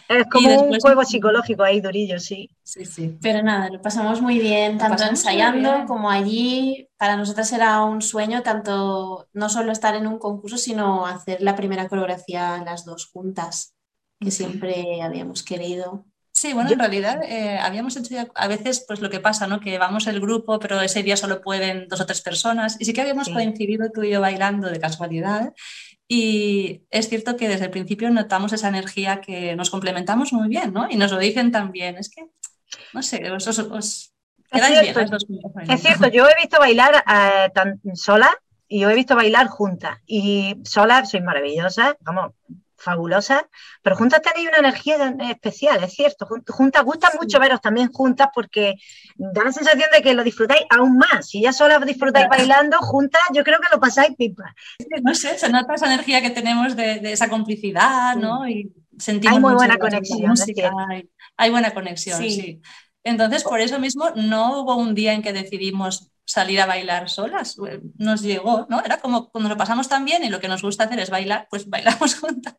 Es 0.09 0.27
como 0.31 0.49
después, 0.49 0.71
un 0.71 0.81
juego 0.81 1.05
psicológico 1.05 1.63
ahí, 1.63 1.81
durillo, 1.81 2.19
sí. 2.19 2.51
Sí, 2.63 2.85
sí. 2.85 3.19
Pero 3.21 3.43
nada, 3.43 3.71
lo 3.71 3.81
pasamos 3.81 4.21
muy 4.21 4.39
bien, 4.39 4.79
tanto 4.79 5.05
ensayando 5.05 5.73
bien. 5.73 5.87
como 5.87 6.11
allí. 6.11 6.89
Para 6.97 7.17
nosotras 7.17 7.53
era 7.53 7.83
un 7.83 8.03
sueño, 8.03 8.43
tanto 8.43 9.29
no 9.33 9.49
solo 9.49 9.73
estar 9.73 9.95
en 9.95 10.07
un 10.07 10.19
concurso, 10.19 10.59
sino 10.59 11.07
hacer 11.07 11.43
la 11.43 11.57
primera 11.57 11.89
coreografía 11.89 12.63
las 12.65 12.85
dos 12.85 13.07
juntas, 13.07 13.75
que 14.21 14.31
siempre 14.31 15.03
habíamos 15.03 15.43
querido. 15.43 16.05
Sí, 16.37 16.53
bueno, 16.53 16.71
en 16.73 16.79
realidad 16.81 17.23
eh, 17.23 17.59
habíamos 17.59 17.97
hecho 17.97 18.13
ya 18.13 18.27
a 18.35 18.49
veces 18.49 18.85
pues 18.89 19.01
lo 19.01 19.09
que 19.09 19.21
pasa, 19.21 19.47
¿no? 19.47 19.61
Que 19.61 19.79
vamos 19.79 20.09
el 20.09 20.21
grupo, 20.21 20.59
pero 20.59 20.81
ese 20.81 21.05
día 21.05 21.17
solo 21.17 21.41
pueden 21.41 21.87
dos 21.89 22.01
o 22.01 22.07
tres 22.07 22.23
personas. 22.23 22.77
Y 22.81 22.85
sí 22.85 22.93
que 22.93 23.03
habíamos 23.03 23.29
sí. 23.29 23.33
coincidido 23.33 23.89
tú 23.93 24.03
y 24.03 24.11
yo 24.11 24.21
bailando 24.21 24.69
de 24.69 24.81
casualidad. 24.81 25.55
Y 26.07 26.83
es 26.91 27.09
cierto 27.09 27.37
que 27.37 27.49
desde 27.49 27.67
el 27.67 27.71
principio 27.71 28.11
notamos 28.11 28.53
esa 28.53 28.69
energía 28.69 29.21
que 29.21 29.57
nos 29.57 29.71
complementamos 29.71 30.33
muy 30.33 30.49
bien, 30.49 30.73
¿no? 30.73 30.87
Y 30.91 30.97
nos 30.97 31.11
lo 31.11 31.19
dicen 31.19 31.51
también. 31.51 31.97
Es 31.97 32.11
que, 32.11 32.27
no 32.93 33.03
sé, 33.03 33.31
os, 33.31 33.47
os, 33.47 33.59
os 33.59 34.13
quedáis 34.51 34.81
bien 34.81 34.95
las 34.95 35.11
dos 35.11 35.25
juntas. 35.25 35.53
Es 35.69 35.81
cierto, 35.81 36.09
yo 36.09 36.27
he 36.29 36.41
visto 36.41 36.59
bailar 36.59 37.05
eh, 37.09 37.51
tan 37.55 37.81
sola 37.95 38.31
y 38.69 38.81
yo 38.81 38.91
he 38.91 38.95
visto 38.95 39.17
bailar 39.17 39.49
juntas. 39.49 39.99
Y 40.07 40.57
sola 40.65 41.07
sois 41.07 41.25
maravillosas, 41.25 41.97
vamos, 42.01 42.33
fabulosas, 42.85 43.43
pero 43.83 43.97
juntas 43.97 44.23
tenéis 44.23 44.49
una 44.49 44.59
energía 44.59 45.17
especial, 45.31 45.83
es 45.83 45.95
cierto. 45.95 46.27
Juntas 46.49 46.85
gustan 46.85 47.13
sí. 47.13 47.19
mucho 47.21 47.41
veros 47.41 47.61
también 47.61 47.91
juntas 47.91 48.29
porque 48.35 48.75
da 49.17 49.45
la 49.45 49.53
sensación 49.53 49.89
de 49.93 50.03
que 50.03 50.15
lo 50.15 50.23
disfrutáis 50.23 50.63
aún 50.71 50.97
más. 50.97 51.29
Si 51.29 51.41
ya 51.41 51.53
solas 51.53 51.85
disfrutáis 51.85 52.27
claro. 52.27 52.43
bailando, 52.43 52.79
juntas 52.79 53.23
yo 53.33 53.43
creo 53.43 53.59
que 53.59 53.69
lo 53.73 53.81
pasáis 53.81 54.15
pipa. 54.17 54.55
No 55.03 55.15
sé, 55.15 55.39
se 55.39 55.49
nota 55.49 55.75
esa 55.75 55.87
energía 55.87 56.23
que 56.23 56.31
tenemos 56.31 56.77
de, 56.77 57.01
de 57.01 57.13
esa 57.13 57.29
complicidad, 57.29 58.15
¿no? 58.17 58.49
Y 58.49 58.73
sentimos 58.99 59.37
hay 59.37 59.43
muy 59.43 59.55
buena 59.55 59.79
conexión. 59.79 60.29
Música, 60.29 60.73
hay, 60.89 61.09
hay, 61.37 61.51
buena 61.51 61.73
conexión, 61.73 62.19
sí. 62.19 62.31
sí. 62.31 62.63
Entonces, 63.03 63.45
por 63.45 63.61
eso 63.61 63.79
mismo, 63.79 64.11
no 64.17 64.61
hubo 64.61 64.77
un 64.77 64.95
día 64.95 65.13
en 65.13 65.23
que 65.23 65.33
decidimos 65.33 66.11
salir 66.25 66.61
a 66.61 66.67
bailar 66.67 67.09
solas. 67.09 67.57
Nos 67.97 68.23
llegó, 68.23 68.67
¿no? 68.69 68.83
Era 68.83 68.99
como 68.99 69.31
cuando 69.31 69.49
lo 69.51 69.57
pasamos 69.57 69.89
tan 69.89 70.05
bien 70.05 70.25
y 70.25 70.31
lo 70.31 70.41
que 70.41 70.49
nos 70.49 70.63
gusta 70.63 70.85
hacer 70.85 70.99
es 70.99 71.11
bailar, 71.11 71.47
pues 71.51 71.69
bailamos 71.69 72.15
juntas. 72.21 72.57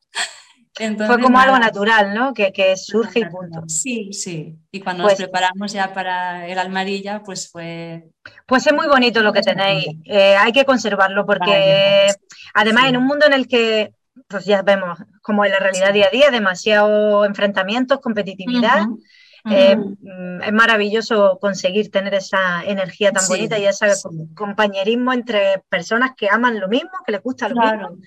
Entonces, 0.78 1.16
Fue 1.16 1.24
como 1.24 1.40
algo 1.40 1.58
natural, 1.58 2.14
¿no? 2.14 2.34
Que, 2.34 2.52
que 2.52 2.76
surge 2.76 3.20
y 3.20 3.26
punto. 3.26 3.64
Sí, 3.68 4.12
sí. 4.12 4.58
Y 4.72 4.82
cuando 4.82 5.04
pues, 5.04 5.14
nos 5.14 5.30
preparamos 5.30 5.72
ya 5.72 5.94
para 5.94 6.48
el 6.48 6.60
Almarilla, 6.60 7.24
pues 7.24 7.50
fue... 7.50 8.10
Pues 8.46 8.68
es 8.68 8.74
muy 8.74 8.88
bonito 8.88 9.22
lo 9.22 9.32
que 9.32 9.42
tenéis. 9.42 9.88
Eh, 10.04 10.36
hay 10.36 10.52
que 10.52 10.66
conservarlo 10.66 11.26
porque 11.26 11.50
vale, 11.50 12.16
además 12.54 12.84
sí. 12.84 12.90
en 12.90 12.98
un 12.98 13.06
mundo 13.06 13.26
en 13.26 13.34
el 13.34 13.48
que, 13.48 13.94
pues 14.28 14.44
ya 14.44 14.64
vemos, 14.64 15.00
como 15.22 15.46
en 15.46 15.52
la 15.52 15.60
realidad 15.60 15.94
día 15.94 16.08
a 16.08 16.12
día, 16.12 16.30
demasiado 16.30 17.24
enfrentamientos, 17.24 18.02
competitividad. 18.02 18.82
Uh 18.82 18.98
-huh. 18.98 19.04
Eh, 19.50 19.76
mm, 19.76 20.42
es 20.42 20.54
maravilloso 20.54 21.38
conseguir 21.40 21.92
tener 21.92 22.14
esa 22.16 22.64
energía 22.64 23.12
tan 23.12 23.24
sí, 23.24 23.30
bonita 23.30 23.60
y 23.60 23.66
ese 23.66 23.94
sí. 23.96 24.08
compañerismo 24.36 25.14
entre 25.14 25.64
personas 25.70 26.12
que 26.18 26.30
aman 26.30 26.60
lo 26.60 26.68
mismo, 26.68 26.92
que 27.06 27.12
les 27.12 27.22
gusta 27.22 27.50
lo 27.50 27.56
claro. 27.56 27.90
mismo. 27.92 28.06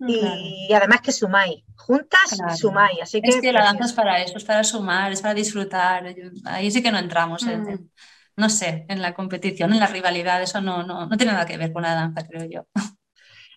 Y, 0.00 0.20
claro. 0.20 0.36
y, 0.38 0.72
además 0.74 1.00
que 1.00 1.10
sumáis, 1.10 1.64
juntas 1.76 2.36
claro. 2.36 2.56
sumáis. 2.56 2.98
Así 3.02 3.20
que, 3.20 3.30
es 3.30 3.40
que 3.40 3.52
la 3.52 3.64
danza 3.64 3.86
es 3.86 3.92
para 3.92 4.22
eso, 4.22 4.36
es 4.36 4.44
para 4.44 4.62
sumar, 4.62 5.10
es 5.10 5.20
para 5.20 5.34
disfrutar. 5.34 6.14
Ahí 6.44 6.70
sí 6.70 6.82
que 6.82 6.92
no 6.92 6.98
entramos, 6.98 7.42
mm. 7.42 7.48
en, 7.48 7.68
en, 7.68 7.90
no 8.36 8.48
sé, 8.48 8.86
en 8.88 9.02
la 9.02 9.14
competición, 9.14 9.72
en 9.72 9.80
la 9.80 9.88
rivalidad, 9.88 10.40
eso 10.40 10.60
no, 10.60 10.84
no, 10.84 11.06
no 11.06 11.16
tiene 11.16 11.32
nada 11.32 11.44
que 11.44 11.56
ver 11.56 11.72
con 11.72 11.82
la 11.82 11.94
danza, 11.94 12.24
creo 12.24 12.48
yo. 12.48 12.66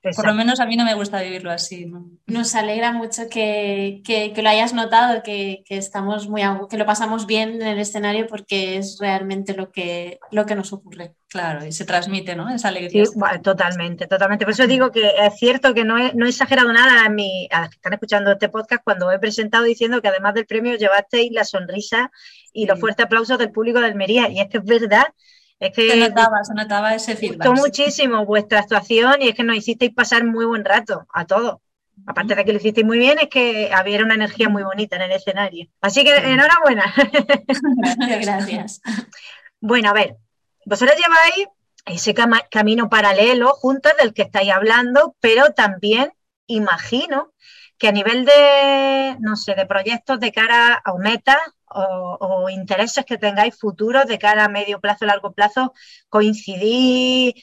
Exacto. 0.04 0.24
Por 0.24 0.32
lo 0.32 0.36
menos 0.36 0.60
a 0.60 0.66
mí 0.66 0.76
no 0.76 0.84
me 0.84 0.96
gusta 0.96 1.22
vivirlo 1.22 1.52
así. 1.52 1.86
¿no? 1.86 2.10
Nos 2.26 2.56
alegra 2.56 2.92
mucho 2.92 3.30
que, 3.30 4.02
que, 4.04 4.34
que 4.34 4.42
lo 4.42 4.50
hayas 4.50 4.74
notado, 4.74 5.22
que, 5.22 5.64
que, 5.64 5.78
estamos 5.78 6.28
muy 6.28 6.42
que 6.70 6.78
lo 6.78 6.88
pasamos 6.88 7.28
bien 7.28 7.62
en 7.62 7.68
el 7.68 7.80
escenario 7.80 8.26
porque 8.26 8.78
es 8.78 8.98
realmente 9.00 9.54
lo 9.54 9.72
que, 9.72 10.20
lo 10.32 10.48
que 10.48 10.56
nos 10.56 10.74
ocurre. 10.74 11.14
Claro, 11.28 11.66
y 11.66 11.72
se 11.72 11.86
transmite, 11.86 12.36
¿no? 12.36 12.50
Esa 12.50 12.70
alegría. 12.70 13.06
Sí, 13.06 13.12
bueno, 13.16 13.42
totalmente, 13.42 14.08
totalmente. 14.08 14.44
Por 14.44 14.54
eso 14.54 14.66
digo 14.66 14.92
que 14.92 15.08
es 15.08 15.38
cierto 15.38 15.74
que 15.76 15.86
no 15.86 16.00
he, 16.00 16.14
no 16.16 16.26
he 16.26 16.30
exagerado 16.30 16.74
nada 16.74 17.06
a, 17.06 17.10
mi, 17.10 17.48
a 17.52 17.62
las 17.62 17.70
que 17.70 17.76
están 17.76 17.94
escuchando 17.94 18.32
este 18.32 18.50
podcast 18.50 18.84
cuando 18.84 19.12
he 19.12 19.20
presentado 19.20 19.66
diciendo 19.66 20.02
que 20.02 20.08
además 20.08 20.34
del 20.34 20.48
premio 20.48 20.76
llevasteis 20.76 21.32
la 21.32 21.46
sonrisa 21.46 22.12
y 22.52 22.64
sí. 22.64 22.68
los 22.68 22.80
fuertes 22.80 23.06
aplausos 23.06 23.38
del 23.38 23.52
público 23.52 23.80
de 23.80 23.86
Almería. 23.86 24.30
Y 24.30 24.40
es 24.40 24.50
que 24.50 24.58
es 24.58 24.66
verdad 24.66 25.06
es 25.62 25.72
que 25.74 25.92
se 25.92 25.96
notaba, 25.96 26.44
se 26.44 26.56
notaba 26.56 26.96
ese 26.96 27.16
feedback. 27.16 27.48
Gustó 27.48 27.54
muchísimo 27.54 28.26
vuestra 28.26 28.62
actuación 28.62 29.22
y 29.22 29.30
es 29.30 29.36
que 29.36 29.44
nos 29.44 29.56
hicisteis 29.56 29.94
pasar 29.94 30.26
muy 30.26 30.44
buen 30.46 30.66
rato 30.66 31.06
a 31.14 31.26
todos. 31.26 31.58
Aparte 32.08 32.34
de 32.34 32.44
que 32.44 32.52
lo 32.52 32.58
hicisteis 32.58 32.86
muy 32.86 32.98
bien, 32.98 33.20
es 33.20 33.30
que 33.30 33.72
había 33.72 34.04
una 34.04 34.16
energía 34.16 34.50
muy 34.50 34.64
bonita 34.64 34.96
en 34.96 35.04
el 35.04 35.12
escenario. 35.12 35.68
Así 35.80 36.04
que 36.04 36.16
enhorabuena. 36.16 36.92
Gracias. 38.22 38.82
Bueno, 39.60 39.92
a 39.92 39.94
ver, 39.94 40.18
vosotros 40.66 40.98
lleváis 40.98 41.48
ese 41.86 42.16
cam 42.16 42.34
camino 42.50 42.90
paralelo 42.90 43.54
juntos 43.54 43.92
del 44.02 44.16
que 44.16 44.24
estáis 44.24 44.52
hablando, 44.52 45.16
pero 45.20 45.54
también 45.54 46.12
imagino 46.48 47.34
que 47.78 47.88
a 47.88 47.92
nivel 47.92 48.26
de, 48.26 49.16
no 49.20 49.36
sé, 49.36 49.54
de 49.54 49.68
proyectos 49.68 50.20
de 50.20 50.32
cara 50.32 50.82
a 50.84 50.94
meta 50.96 51.40
o, 51.74 52.18
o, 52.20 52.50
intereses 52.50 53.06
que 53.06 53.18
tengáis 53.18 53.58
futuros 53.58 54.06
de 54.06 54.20
cara 54.20 54.46
a 54.46 54.50
medio 54.50 54.80
plazo, 54.80 55.06
largo 55.06 55.34
plazo, 55.34 55.74
coincidís 56.10 57.34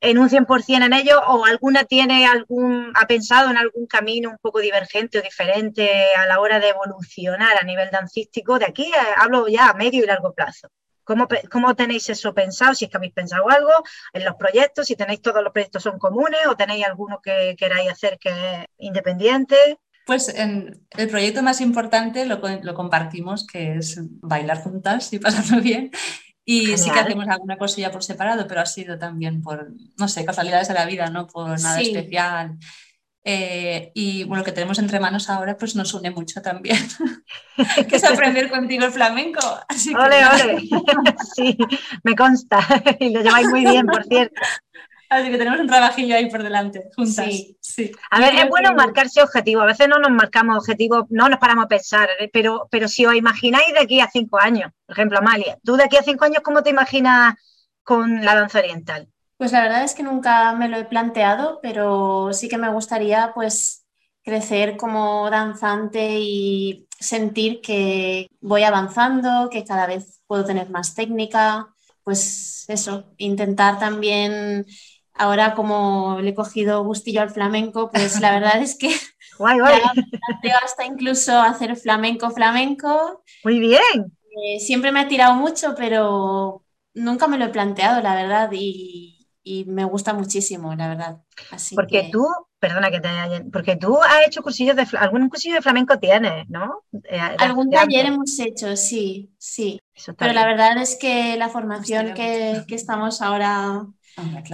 en 0.00 0.18
un 0.18 0.28
100% 0.28 0.86
en 0.86 0.92
ello 0.94 1.20
o 1.26 1.44
alguna 1.44 1.84
tiene 1.84 2.26
algún, 2.26 2.92
ha 2.94 3.06
pensado 3.06 3.50
en 3.50 3.58
algún 3.58 3.86
camino 3.86 4.30
un 4.30 4.38
poco 4.38 4.60
divergente 4.60 5.18
o 5.18 5.22
diferente 5.22 6.14
a 6.14 6.26
la 6.26 6.40
hora 6.40 6.58
de 6.58 6.70
evolucionar 6.70 7.58
a 7.58 7.64
nivel 7.64 7.90
dancístico, 7.90 8.58
de 8.58 8.66
aquí 8.66 8.84
eh, 8.84 9.14
hablo 9.16 9.46
ya 9.48 9.68
a 9.68 9.74
medio 9.74 10.02
y 10.02 10.06
largo 10.06 10.32
plazo. 10.32 10.68
¿Cómo, 11.04 11.26
¿Cómo, 11.50 11.74
tenéis 11.74 12.08
eso 12.08 12.32
pensado? 12.32 12.74
Si 12.74 12.84
es 12.84 12.90
que 12.90 12.96
habéis 12.96 13.12
pensado 13.12 13.48
algo 13.50 13.72
en 14.12 14.24
los 14.24 14.36
proyectos, 14.36 14.86
si 14.86 14.94
tenéis 14.96 15.20
todos 15.20 15.42
los 15.42 15.52
proyectos 15.52 15.82
son 15.82 15.98
comunes 15.98 16.40
o 16.46 16.56
tenéis 16.56 16.86
alguno 16.86 17.20
que 17.20 17.56
queráis 17.58 17.90
hacer 17.90 18.18
que 18.18 18.28
es 18.30 18.66
independiente. 18.78 19.80
Pues 20.10 20.28
en 20.28 20.84
el 20.96 21.08
proyecto 21.08 21.40
más 21.40 21.60
importante 21.60 22.26
lo, 22.26 22.40
lo, 22.62 22.74
compartimos, 22.74 23.46
que 23.46 23.76
es 23.76 23.96
bailar 24.20 24.60
juntas 24.60 25.12
y 25.12 25.18
pasarlo 25.20 25.62
bien. 25.62 25.92
Y 26.44 26.62
Genial. 26.62 26.78
sí 26.78 26.90
que 26.90 26.98
hacemos 26.98 27.28
alguna 27.28 27.56
cosilla 27.56 27.92
por 27.92 28.02
separado, 28.02 28.48
pero 28.48 28.60
ha 28.60 28.66
sido 28.66 28.98
también 28.98 29.40
por, 29.40 29.70
no 29.96 30.08
sé, 30.08 30.24
casualidades 30.24 30.66
de 30.66 30.74
la 30.74 30.84
vida, 30.84 31.10
no 31.10 31.28
por 31.28 31.50
nada 31.60 31.78
sí. 31.78 31.92
especial. 31.92 32.58
Eh, 33.22 33.92
y 33.94 34.24
bueno, 34.24 34.40
lo 34.40 34.44
que 34.44 34.50
tenemos 34.50 34.80
entre 34.80 34.98
manos 34.98 35.30
ahora 35.30 35.56
pues 35.56 35.76
nos 35.76 35.94
une 35.94 36.10
mucho 36.10 36.42
también, 36.42 36.76
que 37.88 37.94
es 37.94 38.02
aprender 38.02 38.50
contigo 38.50 38.86
el 38.86 38.92
flamenco. 38.92 39.38
Así 39.68 39.94
ole, 39.94 40.16
que... 40.18 40.42
ole. 40.42 41.14
sí, 41.36 41.56
me 42.02 42.16
consta, 42.16 42.58
y 42.98 43.10
lo 43.10 43.22
lleváis 43.22 43.46
muy 43.46 43.60
bien, 43.60 43.86
por 43.86 44.02
cierto. 44.02 44.40
Así 45.10 45.28
que 45.28 45.38
tenemos 45.38 45.58
un 45.58 45.66
trabajillo 45.66 46.14
ahí 46.14 46.30
por 46.30 46.42
delante, 46.42 46.88
juntas. 46.94 47.26
Sí, 47.60 47.90
A 48.12 48.20
ver, 48.20 48.32
es 48.36 48.48
bueno 48.48 48.72
marcarse 48.74 49.20
objetivos. 49.20 49.64
A 49.64 49.66
veces 49.66 49.88
no 49.88 49.98
nos 49.98 50.12
marcamos 50.12 50.56
objetivos, 50.56 51.06
no 51.10 51.28
nos 51.28 51.40
paramos 51.40 51.64
a 51.64 51.68
pensar, 51.68 52.08
¿eh? 52.20 52.30
pero, 52.32 52.68
pero 52.70 52.86
si 52.86 53.04
os 53.06 53.16
imagináis 53.16 53.72
de 53.72 53.80
aquí 53.80 54.00
a 54.00 54.08
cinco 54.08 54.38
años, 54.40 54.70
por 54.86 54.96
ejemplo, 54.96 55.18
Amalia, 55.18 55.58
¿tú 55.64 55.74
de 55.74 55.84
aquí 55.84 55.96
a 55.96 56.04
cinco 56.04 56.24
años 56.26 56.42
cómo 56.44 56.62
te 56.62 56.70
imaginas 56.70 57.34
con 57.82 58.24
la 58.24 58.36
danza 58.36 58.60
oriental? 58.60 59.08
Pues 59.36 59.50
la 59.50 59.62
verdad 59.62 59.82
es 59.82 59.94
que 59.94 60.04
nunca 60.04 60.52
me 60.52 60.68
lo 60.68 60.76
he 60.76 60.84
planteado, 60.84 61.58
pero 61.60 62.32
sí 62.32 62.48
que 62.48 62.58
me 62.58 62.70
gustaría 62.70 63.32
pues 63.34 63.84
crecer 64.22 64.76
como 64.76 65.28
danzante 65.30 66.18
y 66.20 66.86
sentir 67.00 67.60
que 67.62 68.28
voy 68.40 68.62
avanzando, 68.62 69.48
que 69.50 69.64
cada 69.64 69.86
vez 69.86 70.20
puedo 70.26 70.44
tener 70.44 70.70
más 70.70 70.94
técnica, 70.94 71.74
pues 72.04 72.64
eso, 72.68 73.14
intentar 73.16 73.78
también, 73.78 74.66
ahora 75.20 75.54
como 75.54 76.18
le 76.20 76.30
he 76.30 76.34
cogido 76.34 76.82
gustillo 76.82 77.20
al 77.20 77.30
flamenco, 77.30 77.90
pues 77.90 78.20
la 78.20 78.32
verdad 78.32 78.60
es 78.60 78.76
que 78.76 78.88
guay, 79.38 79.60
guay. 79.60 79.80
hasta 80.64 80.84
incluso 80.86 81.38
hacer 81.38 81.76
flamenco, 81.76 82.30
flamenco. 82.30 83.22
Muy 83.44 83.60
bien. 83.60 84.16
Eh, 84.42 84.60
siempre 84.60 84.92
me 84.92 85.00
ha 85.00 85.08
tirado 85.08 85.34
mucho, 85.34 85.74
pero 85.76 86.64
nunca 86.94 87.28
me 87.28 87.36
lo 87.36 87.46
he 87.46 87.48
planteado, 87.50 88.00
la 88.00 88.14
verdad, 88.14 88.50
y, 88.52 89.16
me 89.66 89.84
gusta 89.84 90.14
muchísimo, 90.14 90.74
la 90.76 90.88
verdad. 90.88 91.22
Así 91.50 91.74
porque 91.74 92.08
tú, 92.12 92.24
perdona 92.60 92.88
que 92.88 93.00
te 93.00 93.08
haya, 93.08 93.42
porque 93.52 93.74
tú 93.74 94.00
has 94.00 94.28
hecho 94.28 94.42
cursillos 94.42 94.76
de 94.76 94.86
algún 94.96 95.28
cursillo 95.28 95.56
de 95.56 95.62
flamenco 95.62 95.98
tienes, 95.98 96.48
¿no? 96.48 96.84
Eh, 97.04 97.18
algún 97.38 97.68
taller 97.68 98.06
hemos 98.06 98.38
hecho, 98.38 98.76
sí, 98.76 99.34
sí. 99.38 99.80
Pero 100.16 100.32
la 100.32 100.46
verdad 100.46 100.78
es 100.78 100.96
que 100.96 101.36
la 101.36 101.48
formación 101.48 102.14
que, 102.14 102.64
estamos 102.68 103.22
ahora 103.22 103.86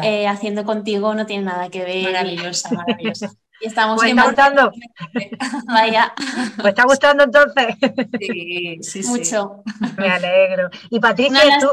eh, 0.02 0.26
haciendo 0.26 0.64
contigo 0.64 1.14
no 1.14 1.26
tiene 1.26 1.44
nada 1.44 1.68
que 1.68 1.84
ver. 1.84 2.04
Maravillosa, 2.04 2.70
maravillosa. 2.70 3.30
Y 3.58 3.68
estamos 3.68 3.96
pues 3.96 4.10
está 4.10 4.24
gustando. 4.24 4.70
Vaya. 5.66 6.12
Pues 6.56 6.68
está 6.68 6.84
gustando 6.84 7.24
entonces. 7.24 7.74
Sí, 8.20 8.78
sí, 8.82 9.00
Mucho. 9.08 9.62
Me 9.96 10.10
alegro. 10.10 10.68
Y 10.90 11.00
Patricia, 11.00 11.58
tú, 11.58 11.70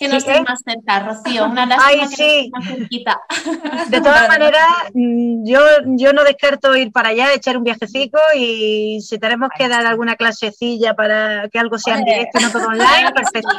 que 0.00 0.08
no 0.08 0.16
estés 0.16 0.40
más 0.42 0.62
cerca, 0.64 1.00
Rocío. 1.00 1.44
Una 1.44 1.66
lástima 1.66 2.08
que 2.08 2.16
sí. 2.16 2.50
más 2.50 2.64
cerquita. 2.66 3.20
De 3.88 4.00
todas 4.00 4.28
maneras, 4.28 4.66
mm, 4.94 5.44
yo, 5.44 5.60
yo 5.84 6.14
no 6.14 6.24
descarto 6.24 6.74
ir 6.74 6.90
para 6.90 7.10
allá, 7.10 7.34
echar 7.34 7.58
un 7.58 7.64
viajecito 7.64 8.18
y 8.34 9.02
si 9.02 9.18
tenemos 9.18 9.50
que 9.56 9.68
dar 9.68 9.84
alguna 9.84 10.16
clasecilla 10.16 10.94
para 10.94 11.50
que 11.50 11.58
algo 11.58 11.78
sea 11.78 11.98
en 11.98 12.04
directo 12.04 12.40
y 12.40 12.44
no 12.44 12.50
todo 12.50 12.66
online, 12.68 13.12
perfecto. 13.14 13.50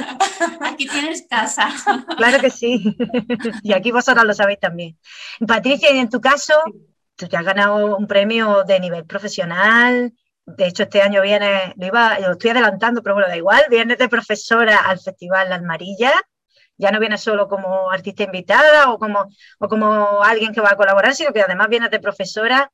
Aquí 0.60 0.86
tienes 0.86 1.24
casa. 1.28 1.70
Claro 2.18 2.38
que 2.38 2.50
sí. 2.50 2.94
Y 3.62 3.72
aquí 3.72 3.90
vosotros 3.90 4.26
lo 4.26 4.34
sabéis 4.34 4.60
también. 4.60 4.98
Patricia, 5.46 5.90
y 5.90 5.98
en 5.98 6.10
tu 6.10 6.20
caso, 6.20 6.52
tú 7.16 7.28
te 7.28 7.36
has 7.36 7.44
ganado 7.44 7.96
un 7.96 8.06
premio 8.06 8.62
de 8.64 8.78
nivel 8.78 9.06
profesional, 9.06 10.12
de 10.56 10.66
hecho, 10.66 10.84
este 10.84 11.02
año 11.02 11.20
viene, 11.20 11.74
lo, 11.76 11.86
iba, 11.86 12.18
lo 12.20 12.32
estoy 12.32 12.50
adelantando, 12.50 13.02
pero 13.02 13.14
bueno, 13.14 13.28
da 13.28 13.36
igual, 13.36 13.64
viene 13.68 13.96
de 13.96 14.08
profesora 14.08 14.78
al 14.78 14.98
Festival 14.98 15.50
La 15.50 15.56
Almarilla. 15.56 16.12
Ya 16.78 16.90
no 16.90 17.00
viene 17.00 17.18
solo 17.18 17.48
como 17.48 17.90
artista 17.90 18.22
invitada 18.22 18.90
o 18.90 18.98
como, 18.98 19.26
o 19.58 19.68
como 19.68 20.22
alguien 20.22 20.52
que 20.52 20.60
va 20.60 20.70
a 20.70 20.76
colaborar, 20.76 21.14
sino 21.14 21.32
que 21.32 21.42
además 21.42 21.68
viene 21.68 21.88
de 21.88 22.00
profesora. 22.00 22.70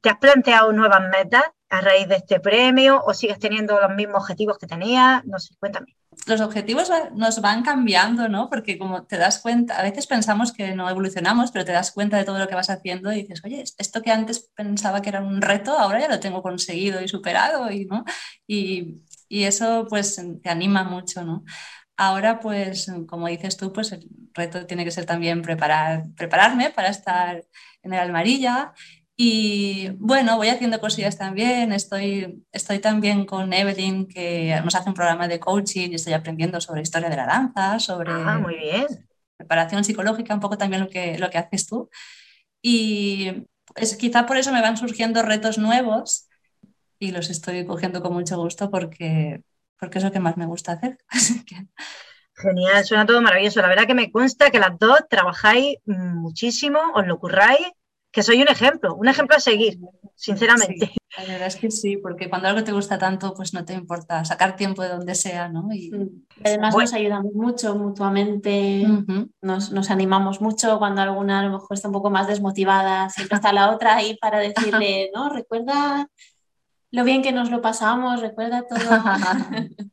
¿Te 0.00 0.10
has 0.10 0.18
planteado 0.18 0.72
nuevas 0.72 1.02
metas 1.10 1.44
a 1.76 1.80
raíz 1.80 2.08
de 2.08 2.16
este 2.16 2.40
premio 2.40 3.02
o 3.04 3.14
sigues 3.14 3.38
teniendo 3.38 3.80
los 3.80 3.94
mismos 3.94 4.22
objetivos 4.22 4.58
que 4.58 4.66
tenías? 4.66 5.24
No 5.24 5.38
sé, 5.38 5.54
cuéntame 5.58 5.96
los 6.26 6.40
objetivos 6.40 6.90
nos 7.14 7.40
van 7.40 7.62
cambiando, 7.62 8.28
¿no? 8.28 8.48
Porque 8.48 8.78
como 8.78 9.04
te 9.04 9.16
das 9.16 9.40
cuenta, 9.40 9.78
a 9.78 9.82
veces 9.82 10.06
pensamos 10.06 10.52
que 10.52 10.74
no 10.74 10.88
evolucionamos, 10.88 11.50
pero 11.50 11.64
te 11.64 11.72
das 11.72 11.92
cuenta 11.92 12.16
de 12.16 12.24
todo 12.24 12.38
lo 12.38 12.48
que 12.48 12.54
vas 12.54 12.70
haciendo 12.70 13.12
y 13.12 13.22
dices, 13.22 13.42
oye, 13.44 13.64
esto 13.78 14.02
que 14.02 14.10
antes 14.10 14.50
pensaba 14.54 15.02
que 15.02 15.10
era 15.10 15.20
un 15.20 15.42
reto, 15.42 15.78
ahora 15.78 16.00
ya 16.00 16.08
lo 16.08 16.20
tengo 16.20 16.42
conseguido 16.42 17.02
y 17.02 17.08
superado, 17.08 17.70
y, 17.70 17.84
¿no? 17.86 18.04
y, 18.46 19.02
y 19.28 19.44
eso 19.44 19.86
pues 19.88 20.20
te 20.42 20.48
anima 20.48 20.84
mucho, 20.84 21.24
¿no? 21.24 21.44
Ahora, 21.96 22.40
pues, 22.40 22.90
como 23.06 23.28
dices 23.28 23.56
tú, 23.56 23.72
pues 23.72 23.92
el 23.92 24.08
reto 24.32 24.66
tiene 24.66 24.84
que 24.84 24.90
ser 24.90 25.06
también 25.06 25.42
preparar, 25.42 26.04
prepararme 26.16 26.70
para 26.70 26.88
estar 26.88 27.44
en 27.82 27.92
el 27.92 28.00
Almarilla 28.00 28.72
y 29.16 29.90
bueno, 29.98 30.36
voy 30.36 30.48
haciendo 30.48 30.80
cosillas 30.80 31.16
también. 31.16 31.72
Estoy, 31.72 32.44
estoy 32.50 32.80
también 32.80 33.26
con 33.26 33.52
Evelyn, 33.52 34.08
que 34.08 34.60
nos 34.64 34.74
hace 34.74 34.88
un 34.88 34.94
programa 34.94 35.28
de 35.28 35.38
coaching 35.38 35.90
y 35.90 35.94
estoy 35.94 36.14
aprendiendo 36.14 36.60
sobre 36.60 36.82
historia 36.82 37.08
de 37.08 37.16
la 37.16 37.26
danza, 37.26 37.78
sobre 37.78 38.10
ah, 38.10 38.38
muy 38.42 38.56
bien. 38.56 38.86
preparación 39.36 39.84
psicológica, 39.84 40.34
un 40.34 40.40
poco 40.40 40.58
también 40.58 40.82
lo 40.82 40.88
que, 40.88 41.16
lo 41.18 41.30
que 41.30 41.38
haces 41.38 41.66
tú. 41.66 41.88
Y 42.60 43.46
es, 43.76 43.96
quizá 43.96 44.26
por 44.26 44.36
eso 44.36 44.52
me 44.52 44.60
van 44.60 44.76
surgiendo 44.76 45.22
retos 45.22 45.58
nuevos 45.58 46.28
y 46.98 47.12
los 47.12 47.30
estoy 47.30 47.64
cogiendo 47.66 48.02
con 48.02 48.14
mucho 48.14 48.36
gusto 48.36 48.68
porque, 48.68 49.44
porque 49.78 49.98
es 49.98 50.04
lo 50.04 50.10
que 50.10 50.20
más 50.20 50.36
me 50.36 50.46
gusta 50.46 50.72
hacer. 50.72 50.98
Genial, 52.36 52.84
suena 52.84 53.06
todo 53.06 53.22
maravilloso. 53.22 53.60
La 53.60 53.68
verdad 53.68 53.86
que 53.86 53.94
me 53.94 54.10
consta 54.10 54.50
que 54.50 54.58
las 54.58 54.76
dos 54.76 55.04
trabajáis 55.08 55.76
muchísimo, 55.84 56.80
os 56.96 57.06
lo 57.06 57.20
curráis 57.20 57.68
que 58.14 58.22
soy 58.22 58.40
un 58.40 58.48
ejemplo, 58.48 58.94
un 58.94 59.08
ejemplo 59.08 59.36
a 59.36 59.40
seguir, 59.40 59.80
sinceramente. 60.14 60.92
la 61.18 61.24
verdad 61.24 61.48
es 61.48 61.56
que 61.56 61.68
sí, 61.72 61.96
porque 61.96 62.30
cuando 62.30 62.46
algo 62.46 62.62
te 62.62 62.70
gusta 62.70 62.96
tanto, 62.96 63.34
pues 63.34 63.52
no 63.52 63.64
te 63.64 63.74
importa 63.74 64.24
sacar 64.24 64.54
tiempo 64.54 64.82
de 64.82 64.90
donde 64.90 65.16
sea, 65.16 65.48
¿no? 65.48 65.68
Y, 65.72 65.90
mm. 65.90 66.26
además 66.44 66.76
nos 66.76 66.94
ayudamos 66.94 67.34
mucho 67.34 67.74
mutuamente, 67.74 68.86
nos, 69.42 69.90
animamos 69.90 70.40
mucho 70.40 70.78
cuando 70.78 71.02
alguna 71.02 71.40
a 71.40 71.42
lo 71.42 71.58
mejor 71.58 71.72
está 71.72 71.88
un 71.88 71.94
poco 71.94 72.08
más 72.08 72.28
desmotivada, 72.28 73.10
siempre 73.10 73.34
está 73.34 73.52
la 73.52 73.72
otra 73.72 73.96
ahí 73.96 74.16
para 74.20 74.38
decirle, 74.38 75.10
no, 75.12 75.28
recuerda 75.28 76.06
lo 76.92 77.02
bien 77.02 77.20
que 77.20 77.32
nos 77.32 77.50
lo 77.50 77.60
pasamos, 77.60 78.20
recuerda 78.20 78.64
todo. 78.68 78.78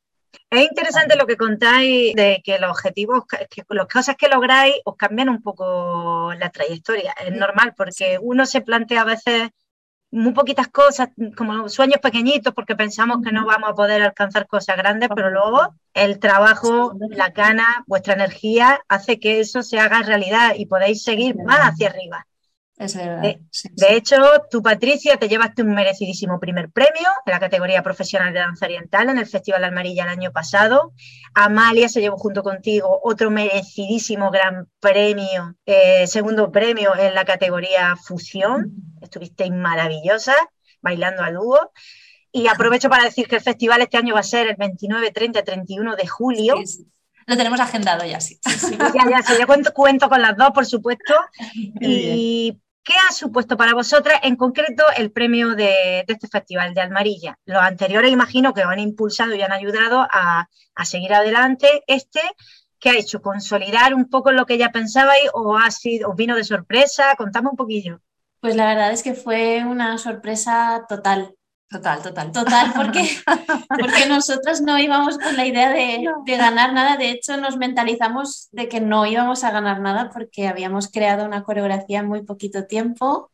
Es 0.52 0.64
interesante 0.64 1.16
lo 1.16 1.26
que 1.26 1.38
contáis 1.38 2.14
de 2.14 2.42
que 2.44 2.60
los 2.60 2.72
objetivos, 2.72 3.24
que 3.26 3.64
las 3.70 3.88
cosas 3.88 4.18
que 4.18 4.28
lográis 4.28 4.76
os 4.84 4.98
cambian 4.98 5.30
un 5.30 5.42
poco 5.42 6.34
la 6.38 6.50
trayectoria. 6.50 7.16
Es 7.26 7.34
normal 7.34 7.74
porque 7.78 8.20
uno 8.22 8.46
se 8.46 8.60
plantea 8.60 9.02
a 9.02 9.06
veces 9.06 9.50
muy 10.12 10.34
poquitas 10.34 10.68
cosas, 10.68 11.08
como 11.38 11.70
sueños 11.70 12.00
pequeñitos, 12.02 12.54
porque 12.54 12.76
pensamos 12.76 13.20
que 13.24 13.32
no 13.32 13.46
vamos 13.46 13.70
a 13.70 13.76
poder 13.76 14.02
alcanzar 14.02 14.46
cosas 14.46 14.76
grandes, 14.76 15.08
pero 15.16 15.32
luego 15.32 15.74
el 15.94 16.20
trabajo, 16.20 16.98
la 17.12 17.30
gana, 17.30 17.86
vuestra 17.88 18.16
energía 18.16 18.82
hace 18.90 19.22
que 19.22 19.40
eso 19.40 19.64
se 19.64 19.80
haga 19.80 20.04
realidad 20.04 20.56
y 20.58 20.66
podéis 20.66 21.02
seguir 21.02 21.38
más 21.38 21.60
hacia 21.60 21.88
arriba. 21.88 22.28
De, 23.75 23.95
hecho, 23.95 24.15
tú, 24.49 24.63
Patricia, 24.63 25.17
te 25.17 25.29
llevaste 25.29 25.62
un 25.62 25.73
merecidísimo 25.73 26.39
primer 26.39 26.71
premio 26.71 27.07
en 27.25 27.31
la 27.31 27.39
categoría 27.39 27.84
profesional 27.84 28.34
de 28.34 28.39
danza 28.39 28.65
oriental 28.65 29.10
en 29.10 29.19
el 29.19 29.27
Festival 29.27 29.63
Almarilla 29.63 30.03
el 30.03 30.10
año 30.10 30.31
pasado. 30.31 30.93
Amalia 31.36 31.89
se 31.89 32.01
llevó 32.01 32.17
junto 32.17 32.41
contigo 32.41 32.99
otro 33.03 33.29
merecidísimo 33.29 34.31
gran 34.31 34.67
premio, 34.79 35.55
eh, 35.65 36.07
segundo 36.07 36.51
premio 36.51 36.95
en 36.97 37.13
la 37.13 37.23
categoría 37.23 37.95
fusión. 37.95 38.71
Estuvisteis 38.99 39.51
maravillosas 39.51 40.38
bailando 40.81 41.23
a 41.23 41.31
dúo. 41.31 41.71
Y 42.31 42.47
aprovecho 42.47 42.89
para 42.89 43.03
decir 43.03 43.27
que 43.27 43.36
el 43.36 43.41
festival 43.41 43.81
este 43.81 43.97
año 43.97 44.13
va 44.13 44.21
a 44.21 44.23
ser 44.23 44.47
el 44.47 44.55
29, 44.55 45.12
30, 45.12 45.43
31 45.43 45.95
de 45.95 46.07
julio. 46.07 46.55
Lo 47.32 47.38
tenemos 47.38 47.62
agendado 47.62 48.04
ya, 48.04 48.20
sí. 48.20 48.38
ya, 48.44 49.10
ya, 49.10 49.22
sí, 49.24 49.34
yo 49.39 49.48
cuento, 49.48 49.74
cuento 49.74 50.10
con 50.10 50.22
las 50.22 50.36
dos, 50.36 50.52
por 50.52 50.65
supuesto. 50.65 51.13
Y 51.80 52.60
¿Qué 52.84 52.94
ha 53.08 53.13
supuesto 53.13 53.56
para 53.58 53.74
vosotras 53.74 54.20
en 54.24 54.36
concreto 54.36 54.84
el 54.98 55.12
premio 55.12 55.56
de, 55.56 56.04
este 56.08 56.28
festival 56.28 56.74
de 56.74 56.82
Almarilla? 56.82 57.38
Los 57.46 57.62
anteriores 57.62 58.12
imagino 58.12 58.54
que 58.54 58.65
os 58.65 58.67
han 58.67 58.80
impulsado 58.80 59.36
y 59.36 59.41
han 59.41 59.54
ayudado 59.54 60.06
a, 60.12 60.50
seguir 60.84 61.13
adelante. 61.13 61.84
Este, 61.86 62.20
¿qué 62.80 62.89
ha 62.89 62.98
hecho? 62.98 63.22
¿Consolidar 63.22 63.94
un 63.94 64.10
poco 64.10 64.32
lo 64.32 64.46
que 64.46 64.58
ya 64.58 64.72
pensabais 64.72 65.30
o 65.34 65.56
ha 65.56 65.70
sido, 65.70 66.10
os 66.10 66.17
vino 66.17 66.36
de 66.36 66.44
sorpresa? 66.44 67.15
Contame 67.15 67.50
un 67.50 67.56
poquillo. 67.56 68.02
Pues 68.41 68.58
la 68.58 68.65
verdad 68.65 68.91
es 68.91 69.04
que 69.04 69.13
fue 69.13 69.63
una 69.63 69.98
sorpresa 69.98 70.86
total. 70.89 71.36
Total, 71.71 72.01
total. 72.01 72.31
Total, 72.34 72.73
porque, 72.75 73.10
porque 73.79 74.05
nosotros 74.10 74.60
no 74.60 74.77
íbamos 74.77 75.17
con 75.17 75.38
la 75.38 75.45
idea 75.45 75.69
de, 75.71 76.05
ganar 76.25 76.73
nada. 76.73 76.97
De 76.97 77.12
hecho, 77.12 77.38
nos 77.38 77.55
mentalizamos 77.55 78.49
de 78.51 78.67
que 78.67 78.81
no 78.81 79.05
íbamos 79.05 79.45
a 79.45 79.51
ganar 79.51 79.79
nada 79.79 80.10
porque 80.10 80.49
habíamos 80.49 80.89
creado 80.89 81.25
una 81.25 81.43
coreografía 81.43 81.99
en 81.99 82.07
muy 82.07 82.23
poquito 82.23 82.65
tiempo 82.65 83.31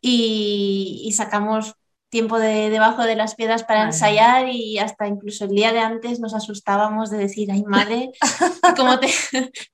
y, 0.00 1.02
y, 1.04 1.12
sacamos 1.12 1.76
tiempo 2.12 2.38
de, 2.38 2.68
debajo 2.68 3.04
de 3.04 3.16
las 3.16 3.34
piedras 3.34 3.64
para 3.64 3.84
ensayar 3.84 4.46
y 4.50 4.78
hasta 4.78 5.08
incluso 5.08 5.46
el 5.46 5.52
día 5.52 5.72
de 5.72 5.80
antes 5.80 6.20
nos 6.20 6.34
asustábamos 6.34 7.10
de 7.10 7.16
decir, 7.16 7.50
ay 7.50 7.64
madre, 7.64 8.12
como, 8.76 9.00
te, 9.00 9.08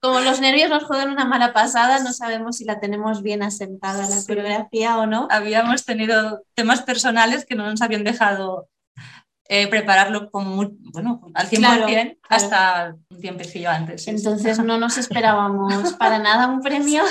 como 0.00 0.20
los 0.20 0.40
nervios 0.40 0.70
nos 0.70 0.84
joden 0.84 1.10
una 1.10 1.24
mala 1.24 1.52
pasada, 1.52 1.98
no 1.98 2.12
sabemos 2.12 2.58
si 2.58 2.64
la 2.64 2.78
tenemos 2.78 3.22
bien 3.22 3.42
asentada 3.42 4.08
la 4.08 4.22
coreografía 4.24 4.98
o 4.98 5.06
no. 5.06 5.26
Habíamos 5.32 5.84
tenido 5.84 6.44
temas 6.54 6.82
personales 6.82 7.44
que 7.44 7.56
no 7.56 7.68
nos 7.68 7.82
habían 7.82 8.04
dejado 8.04 8.68
eh, 9.50 9.66
prepararlo 9.66 10.30
con 10.30 10.78
bueno, 10.92 11.22
al 11.32 11.48
100% 11.48 12.18
hasta 12.28 12.94
un 13.08 13.20
tiempecillo 13.20 13.70
antes. 13.70 14.06
Entonces 14.06 14.58
no 14.58 14.78
nos 14.78 14.96
esperábamos 14.98 15.94
para 15.94 16.18
nada 16.18 16.46
un 16.46 16.60
premio. 16.60 17.02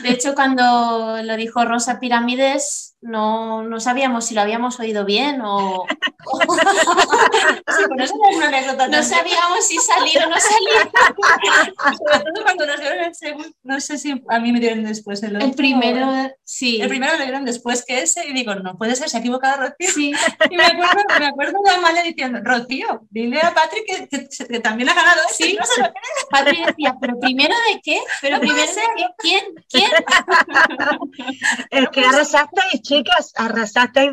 De 0.00 0.10
hecho, 0.10 0.34
cuando 0.34 1.22
lo 1.22 1.36
dijo 1.36 1.64
Rosa 1.64 1.98
Pirámides, 1.98 2.93
no, 3.04 3.62
no 3.62 3.78
sabíamos 3.80 4.24
si 4.24 4.34
lo 4.34 4.40
habíamos 4.40 4.80
oído 4.80 5.04
bien 5.04 5.42
o... 5.42 5.84
no 8.90 9.02
sabíamos 9.02 9.66
si 9.66 9.76
salir 9.76 10.22
o 10.24 10.30
no 10.30 10.36
salir. 10.40 10.90
Sobre 11.98 12.32
todo 12.32 12.44
cuando 12.44 12.64
nos 12.66 12.80
dieron 12.80 13.00
el 13.00 13.14
segundo, 13.14 13.50
no 13.62 13.78
sé 13.80 13.98
si 13.98 14.22
a 14.26 14.40
mí 14.40 14.52
me 14.52 14.60
dieron 14.60 14.84
después 14.84 15.22
el 15.22 15.36
El 15.40 15.52
primero, 15.52 16.10
sí. 16.44 16.80
El 16.80 16.88
primero 16.88 17.18
lo 17.18 17.24
dieron 17.24 17.44
después 17.44 17.84
que 17.84 18.00
ese 18.00 18.26
y 18.26 18.32
digo, 18.32 18.54
no 18.54 18.78
puede 18.78 18.96
ser, 18.96 19.10
se 19.10 19.18
ha 19.18 19.20
equivocado 19.20 19.58
Rocío. 19.58 19.90
Sí. 19.94 20.14
Y 20.50 20.56
me 20.56 20.64
acuerdo, 20.64 21.04
me 21.18 21.26
acuerdo 21.26 21.58
de 21.64 21.70
Amalia 21.70 22.02
diciendo, 22.02 22.40
Rocío, 22.42 23.06
dile 23.10 23.40
a 23.40 23.54
Patrick 23.54 23.84
que, 23.86 24.08
que, 24.28 24.60
también 24.60 24.88
ha 24.88 24.94
ganado. 24.94 25.20
Sí, 25.30 25.56
no 25.58 25.66
se 25.66 25.80
lo 25.80 25.92
Patrick 26.30 26.66
decía, 26.66 26.96
pero 27.00 27.18
primero 27.18 27.54
de 27.72 27.80
qué? 27.82 28.00
Pero 28.20 28.38
primero 28.40 28.66
de 28.66 28.74
qué? 28.74 28.82
¿Quién? 29.18 29.44
¿Quién? 29.68 29.90
Es 31.70 31.88
que 33.02 33.10
arrasasteis, 33.10 34.10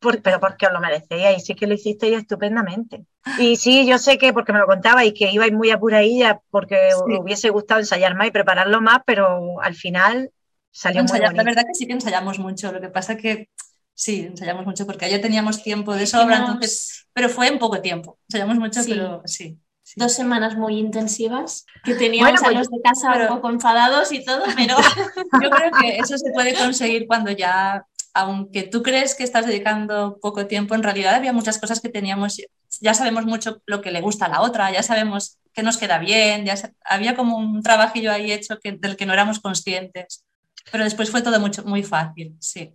pero 0.00 0.40
porque 0.40 0.66
os 0.66 0.72
lo 0.72 0.80
merecéis 0.80 1.38
y 1.38 1.40
sí 1.40 1.54
que 1.54 1.66
lo 1.66 1.74
hicisteis 1.74 2.18
estupendamente. 2.18 3.04
Y 3.38 3.56
sí, 3.56 3.86
yo 3.86 3.98
sé 3.98 4.16
que 4.16 4.32
porque 4.32 4.52
me 4.52 4.58
lo 4.58 4.66
contaba 4.66 5.04
y 5.04 5.12
que 5.12 5.30
ibais 5.30 5.52
muy 5.52 5.70
apuradilla 5.70 6.40
porque 6.50 6.94
os 6.94 7.02
hubiese 7.20 7.50
gustado 7.50 7.80
ensayar 7.80 8.14
más 8.14 8.28
y 8.28 8.30
prepararlo 8.30 8.80
más, 8.80 9.00
pero 9.04 9.60
al 9.60 9.74
final 9.74 10.30
salió 10.70 11.02
muy 11.04 11.12
bonito. 11.12 11.36
La 11.36 11.44
verdad 11.44 11.64
que 11.66 11.74
sí 11.74 11.86
que 11.86 11.92
ensayamos 11.92 12.38
mucho, 12.38 12.72
lo 12.72 12.80
que 12.80 12.88
pasa 12.88 13.16
que 13.16 13.50
sí, 13.94 14.26
ensayamos 14.30 14.64
mucho 14.64 14.86
porque 14.86 15.10
ya 15.10 15.20
teníamos 15.20 15.62
tiempo 15.62 15.94
de 15.94 16.06
sobra, 16.06 16.38
entonces, 16.38 17.06
pero 17.12 17.28
fue 17.28 17.48
en 17.48 17.58
poco 17.58 17.82
tiempo. 17.82 18.18
Ensayamos 18.28 18.56
mucho, 18.56 18.80
pero 18.88 19.22
sí. 19.26 19.58
Dos 19.96 20.12
semanas 20.12 20.56
muy 20.56 20.78
intensivas, 20.78 21.66
que 21.82 21.94
teníamos 21.96 22.40
a 22.40 22.44
pues 22.44 22.58
los 22.58 22.70
de 22.70 22.80
casa 22.80 23.12
un 23.22 23.26
poco 23.26 23.50
enfadados 23.50 24.12
y 24.12 24.24
todo, 24.24 24.44
pero 24.54 24.76
yo 25.42 25.50
creo 25.50 25.70
que 25.80 25.96
eso 25.98 26.16
se 26.16 26.30
puede 26.30 26.54
conseguir 26.54 27.08
cuando 27.08 27.32
ya 27.32 27.84
aunque 28.14 28.64
tú 28.64 28.82
crees 28.82 29.14
que 29.14 29.24
estás 29.24 29.46
dedicando 29.46 30.18
poco 30.20 30.46
tiempo, 30.46 30.74
en 30.74 30.82
realidad 30.82 31.14
había 31.14 31.32
muchas 31.32 31.58
cosas 31.58 31.80
que 31.80 31.88
teníamos, 31.88 32.40
ya 32.80 32.94
sabemos 32.94 33.24
mucho 33.24 33.62
lo 33.66 33.80
que 33.80 33.90
le 33.90 34.00
gusta 34.00 34.26
a 34.26 34.28
la 34.28 34.42
otra, 34.42 34.70
ya 34.72 34.82
sabemos 34.82 35.38
que 35.52 35.62
nos 35.62 35.78
queda 35.78 35.98
bien, 35.98 36.44
ya 36.44 36.54
había 36.84 37.16
como 37.16 37.36
un 37.36 37.62
trabajillo 37.62 38.12
ahí 38.12 38.32
hecho 38.32 38.58
del 38.62 38.96
que 38.96 39.06
no 39.06 39.12
éramos 39.12 39.40
conscientes. 39.40 40.24
Pero 40.70 40.84
después 40.84 41.10
fue 41.10 41.22
todo 41.22 41.40
mucho, 41.40 41.64
muy 41.64 41.82
fácil, 41.82 42.36
sí. 42.38 42.72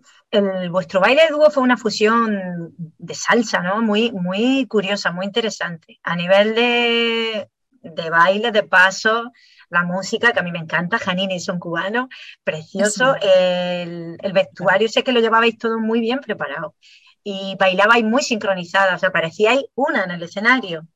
Vuestro 0.70 1.00
baile 1.00 1.24
de 1.24 1.30
dúo 1.30 1.50
fue 1.52 1.64
una 1.64 1.78
fusión 1.78 2.74
de 2.78 3.14
salsa, 3.14 3.62
¿no? 3.62 3.82
Muy, 3.82 4.12
muy 4.12 4.66
curiosa, 4.68 5.12
muy 5.12 5.26
interesante. 5.28 6.00
A 6.04 6.16
nivel 6.16 6.56
de, 6.56 7.50
de 7.82 8.10
baile, 8.10 8.52
de 8.52 8.64
paso, 8.64 9.32
la 9.70 9.84
música, 9.84 10.32
que 10.32 10.40
a 10.40 10.44
mí 10.44 10.52
me 10.52 10.60
encanta, 10.60 11.00
Janine 11.00 11.36
y 11.36 11.40
son 11.40 11.60
cubanos, 11.60 12.08
precioso, 12.44 13.16
el, 13.22 14.18
vestuario, 14.34 14.88
sé 14.90 15.04
que 15.04 15.12
lo 15.12 15.20
llevabais 15.20 15.58
todo 15.58 15.80
muy 15.80 16.00
bien 16.00 16.20
preparado 16.20 16.76
y 17.24 17.56
bailabais 17.60 18.04
muy 18.04 18.22
sincronizadas, 18.22 18.96
o 18.96 19.00
sea, 19.00 19.12
parecíais 19.12 19.66
una 19.76 20.04
en 20.04 20.12
el 20.12 20.24
escenario. 20.24 20.88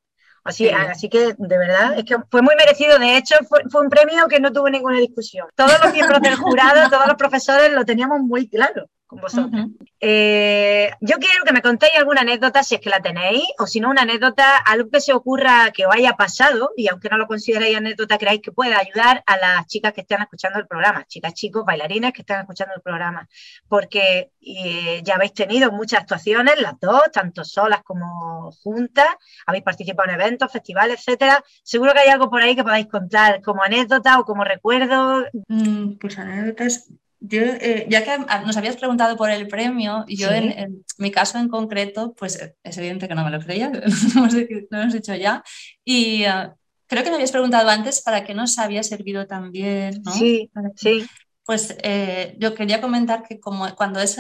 Así, 0.44 0.70
así 0.70 1.10
que, 1.10 1.36
de 1.38 1.58
verdad, 1.58 1.98
es 1.98 2.06
que 2.06 2.16
fue 2.32 2.42
muy 2.42 2.56
merecido. 2.56 2.98
De 2.98 3.18
hecho, 3.18 3.36
fue, 3.48 3.62
fue, 3.70 3.82
un 3.82 3.90
premio 3.90 4.28
que 4.28 4.40
no 4.40 4.52
tuvo 4.52 4.70
ninguna 4.70 4.98
discusión. 4.98 5.48
Todos 5.54 5.80
los 5.84 5.94
miembros 5.94 6.22
del 6.22 6.36
jurado, 6.36 6.90
todos 6.90 7.08
los 7.08 7.18
profesores 7.18 7.72
lo 7.72 7.84
teníamos 7.84 8.22
muy 8.22 8.48
claro 8.48 8.90
con 9.10 9.22
vosotros. 9.22 9.66
Eh, 10.00 10.92
yo 11.02 11.18
quiero 11.18 11.44
que 11.44 11.52
me 11.52 11.64
contéis 11.64 11.94
alguna 11.98 12.22
anécdota, 12.22 12.62
si 12.62 12.76
es 12.76 12.82
que 12.82 12.92
la 12.92 13.02
tenéis, 13.02 13.44
o 13.58 13.66
si 13.66 13.80
no, 13.80 13.90
una 13.90 14.04
anécdota, 14.04 14.58
algo 14.58 14.92
que 14.92 15.02
se 15.02 15.14
ocurra 15.14 15.72
que 15.72 15.88
os 15.88 15.96
haya 15.96 16.14
pasado, 16.14 16.70
y 16.78 16.88
aunque 16.90 17.10
no 17.10 17.18
lo 17.18 17.26
consideréis 17.26 17.76
anécdota, 17.76 18.20
creáis 18.20 18.42
que 18.42 18.52
pueda 18.52 18.78
ayudar 18.78 19.24
a 19.26 19.38
las 19.38 19.66
chicas 19.66 19.94
que 19.94 20.02
están 20.02 20.22
escuchando 20.22 20.60
el 20.60 20.68
programa, 20.68 21.06
chicas, 21.08 21.34
chicos, 21.34 21.66
bailarines 21.66 22.14
que 22.14 22.22
están 22.22 22.42
escuchando 22.42 22.76
el 22.76 22.84
programa, 22.84 23.28
porque 23.68 24.32
eh, 24.42 25.02
ya 25.04 25.16
habéis 25.16 25.34
tenido 25.34 25.72
muchas 25.72 26.02
actuaciones, 26.02 26.62
las 26.62 26.80
dos, 26.80 27.02
tanto 27.12 27.44
solas 27.44 27.82
como 27.82 28.52
juntas, 28.64 29.08
habéis 29.48 29.64
participado 29.64 30.10
en 30.10 30.22
eventos, 30.22 30.52
festivales, 30.52 31.00
etcétera. 31.00 31.44
Seguro 31.64 31.94
que 31.94 32.02
hay 32.02 32.10
algo 32.10 32.30
por 32.30 32.44
ahí 32.44 32.56
que 32.56 32.64
podáis 32.64 32.86
contar 32.86 33.42
como 33.42 33.64
anécdota 33.64 34.20
o 34.20 34.24
como 34.24 34.44
recuerdo. 34.44 35.26
Mm, 35.48 35.98
pues 36.00 36.20
anécdotas 36.20 36.92
yo, 37.20 37.42
eh, 37.42 37.86
ya 37.90 38.04
que 38.04 38.18
nos 38.46 38.56
habías 38.56 38.78
preguntado 38.78 39.18
por 39.18 39.30
el 39.30 39.48
premio, 39.48 40.06
yo 40.08 40.32
en, 40.32 40.86
mi 40.98 41.12
caso 41.12 41.38
en 41.38 41.50
concreto, 41.50 42.14
pues 42.18 42.40
es 42.64 42.78
evidente 42.78 43.08
que 43.08 43.16
no 43.16 43.26
me 43.26 43.32
lo 43.32 43.40
creía, 43.40 43.72
lo 44.16 44.78
hemos 44.80 44.94
dicho 44.94 45.14
ya, 45.16 45.44
y 45.84 46.24
ah, 46.24 46.56
creo 46.88 47.04
que 47.04 47.10
me 47.10 47.16
habías 47.16 47.32
preguntado 47.32 47.70
antes 47.70 48.02
para 48.02 48.24
qué 48.24 48.34
nos 48.34 48.58
había 48.58 48.84
servido 48.84 49.28
también, 49.28 50.02
¿no? 50.04 50.12
Sí, 50.12 50.50
sí. 50.76 51.06
Pues 51.46 51.76
eh, 51.82 52.36
yo 52.38 52.54
quería 52.54 52.80
comentar 52.80 53.24
que 53.24 53.40
como 53.40 53.76
cuando 53.76 54.00
es, 54.00 54.20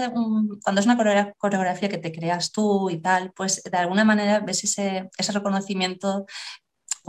cuando 0.63 0.79
es 0.79 0.85
una 0.85 0.97
coreografía 1.37 1.87
que 1.87 1.99
te 1.99 2.11
creas 2.11 2.51
tú 2.51 2.89
y 2.89 3.01
tal, 3.01 3.31
pues 3.33 3.61
de 3.63 3.77
alguna 3.77 4.03
manera 4.03 4.39
ves 4.39 4.63
ese, 4.63 5.09
ese 5.15 5.31
reconocimiento 5.31 6.25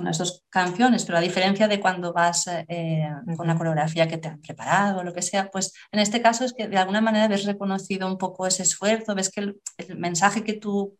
unas 0.01 0.19
dos 0.19 0.45
canciones, 0.49 1.05
pero 1.05 1.19
a 1.19 1.21
diferencia 1.21 1.69
de 1.69 1.81
cuando 1.81 2.13
vas 2.13 2.47
eh, 2.49 3.09
con 3.37 3.47
una 3.47 3.57
coreografía 3.57 4.09
que 4.09 4.19
te 4.19 4.29
han 4.29 4.41
preparado 4.41 5.01
o 5.01 5.05
lo 5.05 5.13
que 5.13 5.23
sea, 5.23 5.51
pues 5.51 5.73
en 5.93 6.01
este 6.01 6.21
caso 6.23 6.45
es 6.45 6.53
que 6.53 6.69
de 6.69 6.79
alguna 6.79 7.01
manera 7.01 7.29
ves 7.29 7.45
reconocido 7.45 8.07
un 8.07 8.19
poco 8.19 8.47
ese 8.47 8.63
esfuerzo, 8.63 9.15
ves 9.15 9.31
que 9.31 9.41
el, 9.41 9.61
mensaje 9.97 10.45
que 10.45 10.55
tú 10.55 10.97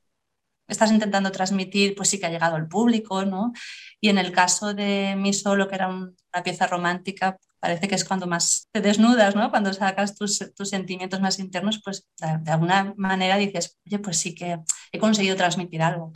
estás 0.69 0.93
intentando 0.93 1.33
transmitir, 1.33 1.95
pues 1.97 2.09
sí 2.09 2.21
que 2.21 2.27
ha 2.27 2.31
llegado 2.31 2.57
al 2.57 2.69
público, 2.69 3.25
¿no? 3.25 3.53
Y 4.01 4.09
en 4.09 4.19
el 4.19 4.33
caso 4.33 4.73
de 4.75 5.17
Mi 5.17 5.33
Solo, 5.33 5.69
que 5.69 5.75
era 5.75 5.89
una 5.89 6.43
pieza 6.45 6.67
romántica, 6.69 7.37
parece 7.59 7.89
que 7.89 7.95
es 7.95 8.05
cuando 8.05 8.27
más 8.27 8.69
te 8.73 8.81
desnudas, 8.81 9.37
¿no? 9.37 9.51
Cuando 9.51 9.73
sacas 9.73 10.17
tus, 10.17 10.39
tus 10.57 10.71
sentimientos 10.71 11.21
más 11.21 11.39
internos, 11.39 11.81
pues 11.85 12.07
de, 12.19 12.39
de, 12.41 12.51
alguna 12.53 12.95
manera 12.97 13.37
dices, 13.37 13.79
oye, 13.87 13.99
pues 13.99 14.17
sí 14.17 14.35
que 14.35 14.59
he 14.93 14.99
conseguido 14.99 15.37
transmitir 15.37 15.83
algo. 15.83 16.13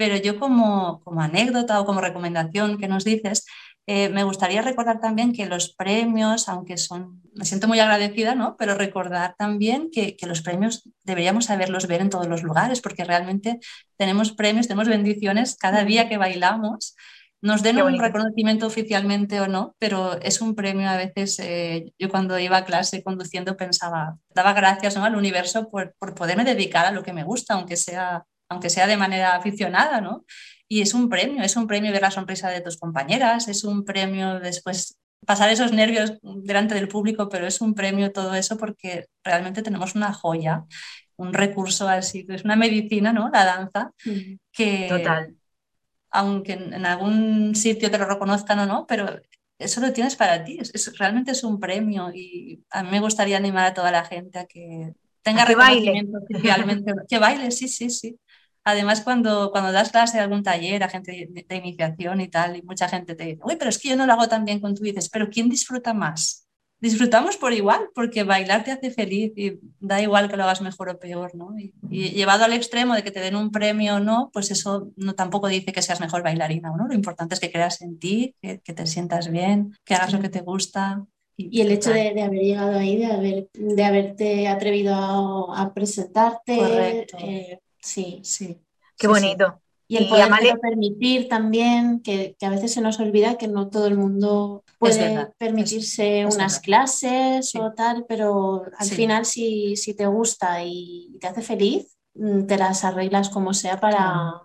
Pero 0.00 0.16
yo 0.16 0.38
como, 0.38 1.02
como 1.04 1.20
anécdota 1.20 1.78
o 1.78 1.84
como 1.84 2.00
recomendación 2.00 2.78
que 2.78 2.88
nos 2.88 3.04
dices, 3.04 3.44
eh, 3.86 4.08
me 4.08 4.24
gustaría 4.24 4.62
recordar 4.62 4.98
también 4.98 5.34
que 5.34 5.44
los 5.44 5.74
premios, 5.74 6.48
aunque 6.48 6.78
son, 6.78 7.20
me 7.34 7.44
siento 7.44 7.68
muy 7.68 7.80
agradecida, 7.80 8.34
¿no? 8.34 8.56
Pero 8.56 8.76
recordar 8.76 9.34
también 9.36 9.90
que, 9.92 10.16
que, 10.16 10.26
los 10.26 10.40
premios 10.40 10.88
deberíamos 11.02 11.44
saberlos 11.44 11.86
ver 11.86 12.00
en 12.00 12.08
todos 12.08 12.28
los 12.28 12.42
lugares, 12.42 12.80
porque 12.80 13.04
realmente 13.04 13.60
tenemos 13.98 14.32
premios, 14.32 14.68
tenemos 14.68 14.88
bendiciones 14.88 15.58
cada 15.58 15.84
día 15.84 16.08
que 16.08 16.16
bailamos. 16.16 16.96
Nos 17.42 17.62
den 17.62 17.82
un 17.82 17.98
reconocimiento 17.98 18.66
oficialmente 18.66 19.38
o 19.42 19.48
no, 19.48 19.74
pero 19.78 20.18
es 20.22 20.40
un 20.40 20.54
premio 20.54 20.88
a 20.88 20.96
veces. 20.96 21.38
Eh, 21.40 21.92
yo 21.98 22.08
cuando 22.08 22.38
iba 22.38 22.56
a 22.56 22.64
clase 22.64 23.02
conduciendo 23.02 23.54
pensaba, 23.54 24.16
daba 24.34 24.54
gracias 24.54 24.96
¿no? 24.96 25.04
al 25.04 25.14
universo 25.14 25.68
por, 25.68 25.94
por 25.98 26.14
poderme 26.14 26.44
dedicar 26.44 26.86
a 26.86 26.90
lo 26.90 27.02
que 27.02 27.12
me 27.12 27.22
gusta, 27.22 27.52
aunque 27.52 27.76
sea 27.76 28.24
aunque 28.50 28.68
sea 28.68 28.86
de 28.86 28.96
manera 28.96 29.36
aficionada, 29.36 30.00
¿no? 30.00 30.24
Y 30.68 30.82
es 30.82 30.92
un 30.92 31.08
premio, 31.08 31.42
es 31.42 31.56
un 31.56 31.66
premio 31.66 31.92
ver 31.92 32.02
la 32.02 32.10
sonrisa 32.10 32.50
de 32.50 32.60
tus 32.60 32.76
compañeras, 32.76 33.48
es 33.48 33.64
un 33.64 33.84
premio 33.84 34.40
después 34.40 34.98
pasar 35.24 35.50
esos 35.50 35.72
nervios 35.72 36.18
delante 36.22 36.74
del 36.74 36.88
público, 36.88 37.28
pero 37.28 37.46
es 37.46 37.60
un 37.60 37.74
premio 37.74 38.12
todo 38.12 38.34
eso 38.34 38.56
porque 38.56 39.06
realmente 39.24 39.62
tenemos 39.62 39.94
una 39.94 40.12
joya, 40.12 40.64
un 41.16 41.32
recurso 41.32 41.88
así, 41.88 42.26
es 42.28 42.44
una 42.44 42.56
medicina, 42.56 43.12
¿no? 43.12 43.30
La 43.32 43.44
danza, 43.44 43.92
que 44.52 44.86
Total. 44.88 45.34
aunque 46.10 46.54
en 46.54 46.86
algún 46.86 47.54
sitio 47.54 47.90
te 47.90 47.98
lo 47.98 48.06
reconozcan 48.06 48.58
o 48.60 48.66
no, 48.66 48.86
pero 48.86 49.20
eso 49.58 49.80
lo 49.80 49.92
tienes 49.92 50.16
para 50.16 50.42
ti, 50.42 50.58
es, 50.58 50.98
realmente 50.98 51.32
es 51.32 51.44
un 51.44 51.60
premio 51.60 52.10
y 52.12 52.64
a 52.70 52.82
mí 52.82 52.90
me 52.90 53.00
gustaría 53.00 53.36
animar 53.36 53.66
a 53.66 53.74
toda 53.74 53.90
la 53.90 54.04
gente 54.04 54.38
a 54.38 54.46
que 54.46 54.94
tenga 55.22 55.44
reconocimiento 55.44 56.18
oficialmente, 56.18 56.92
que 57.08 57.18
baile, 57.18 57.50
sí, 57.50 57.68
sí, 57.68 57.90
sí. 57.90 58.18
Además, 58.70 59.00
cuando, 59.02 59.50
cuando 59.50 59.72
das 59.72 59.90
clase 59.90 60.16
de 60.16 60.24
algún 60.24 60.42
taller 60.42 60.82
a 60.82 60.88
gente 60.88 61.28
de, 61.30 61.56
iniciación 61.56 62.20
y 62.20 62.28
tal, 62.28 62.56
y 62.56 62.62
mucha 62.62 62.88
gente 62.88 63.14
te 63.14 63.24
dice, 63.24 63.40
uy, 63.44 63.56
pero 63.56 63.70
es 63.70 63.78
que 63.78 63.88
yo 63.90 63.96
no 63.96 64.06
lo 64.06 64.12
hago 64.12 64.28
tan 64.28 64.44
bien 64.44 64.60
con 64.60 64.74
tú, 64.74 64.82
dices, 64.82 65.08
pero 65.08 65.28
¿quién 65.28 65.48
disfruta 65.48 65.94
más? 65.94 66.46
Disfrutamos 66.80 67.36
por 67.36 67.52
igual, 67.52 67.90
porque 67.94 68.22
bailar 68.22 68.64
te 68.64 68.70
hace 68.70 68.90
feliz 68.90 69.32
y 69.36 69.58
da 69.80 70.00
igual 70.00 70.30
que 70.30 70.36
lo 70.38 70.44
hagas 70.44 70.62
mejor 70.62 70.88
o 70.88 70.98
peor, 70.98 71.34
¿no? 71.34 71.54
Y, 71.58 71.74
llevado 71.90 72.44
al 72.44 72.54
extremo 72.54 72.94
de 72.94 73.02
que 73.02 73.10
te 73.10 73.20
den 73.20 73.36
un 73.36 73.50
premio 73.50 73.96
o 73.96 74.00
no, 74.00 74.30
pues 74.32 74.50
eso 74.50 74.90
no 74.96 75.14
tampoco 75.14 75.48
dice 75.48 75.72
que 75.72 75.82
seas 75.82 76.00
mejor 76.00 76.22
bailarina, 76.22 76.72
¿no? 76.74 76.88
Lo 76.88 76.94
importante 76.94 77.34
es 77.34 77.40
que 77.40 77.52
creas 77.52 77.82
en 77.82 77.98
ti, 77.98 78.34
que, 78.40 78.58
te 78.58 78.86
sientas 78.86 79.30
bien, 79.30 79.76
que 79.84 79.94
hagas 79.94 80.12
lo 80.14 80.20
que 80.20 80.30
te 80.30 80.40
gusta. 80.40 81.04
Y, 81.36 81.60
el 81.60 81.70
hecho 81.70 81.90
de, 81.90 82.22
haber 82.22 82.40
llegado 82.40 82.78
ahí, 82.78 82.96
de, 82.96 83.06
haber, 83.06 83.48
de 83.52 83.84
haberte 83.84 84.48
atrevido 84.48 84.94
a, 85.54 85.74
presentarte, 85.74 87.06
eh, 87.18 87.60
Sí, 87.80 88.20
sí. 88.22 88.60
Qué 88.96 89.08
bonito. 89.08 89.60
Y 89.88 89.96
el 89.96 90.08
poder 90.08 90.60
permitir 90.60 91.28
también, 91.28 92.00
que, 92.00 92.36
a 92.42 92.50
veces 92.50 92.72
se 92.72 92.80
nos 92.80 93.00
olvida 93.00 93.36
que 93.36 93.48
no 93.48 93.70
todo 93.70 93.88
el 93.88 93.96
mundo 93.96 94.62
puede 94.78 95.32
permitirse 95.36 96.26
unas 96.26 96.60
clases 96.60 97.52
o 97.56 97.72
tal, 97.72 98.04
pero 98.08 98.66
al 98.78 98.86
final 98.86 99.26
si, 99.26 99.74
si, 99.74 99.94
te 99.94 100.06
gusta 100.06 100.62
y 100.62 101.18
te 101.20 101.26
hace 101.26 101.42
feliz, 101.42 101.96
mm, 102.14 102.46
te 102.46 102.56
las 102.56 102.84
arreglas 102.84 103.30
como 103.30 103.52
sea 103.52 103.80
para, 103.80 104.42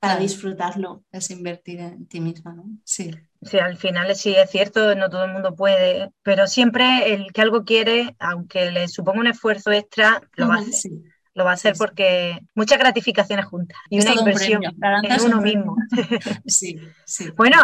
para 0.00 0.16
disfrutarlo. 0.16 1.04
Es 1.12 1.30
invertir 1.30 1.78
en 1.78 2.08
ti 2.08 2.20
misma, 2.20 2.54
¿no? 2.54 2.64
Sí. 2.82 3.12
Sí, 3.42 3.58
al 3.58 3.76
final 3.76 4.12
sí 4.16 4.34
es 4.34 4.50
cierto, 4.50 4.96
no 4.96 5.08
todo 5.08 5.24
el 5.24 5.32
mundo 5.32 5.54
puede, 5.54 6.10
pero 6.24 6.48
siempre 6.48 7.14
el 7.14 7.32
que 7.32 7.42
algo 7.42 7.62
quiere, 7.62 8.16
aunque 8.18 8.72
le 8.72 8.88
suponga 8.88 9.20
un 9.20 9.28
esfuerzo 9.28 9.70
extra, 9.70 10.20
lo 10.34 10.50
a 10.50 10.56
hacer 10.56 10.90
lo 11.38 11.44
va 11.44 11.52
a 11.52 11.54
hacer 11.54 11.74
porque 11.78 12.40
muchas 12.54 12.78
gratificaciones 12.78 13.46
juntas 13.46 13.78
y 13.88 14.00
una 14.00 14.12
inversión 14.12 14.62
en 14.64 15.20
uno 15.24 15.40
mismo. 15.40 15.76
sí, 16.46 16.78
sí. 17.06 17.30
Bueno, 17.36 17.56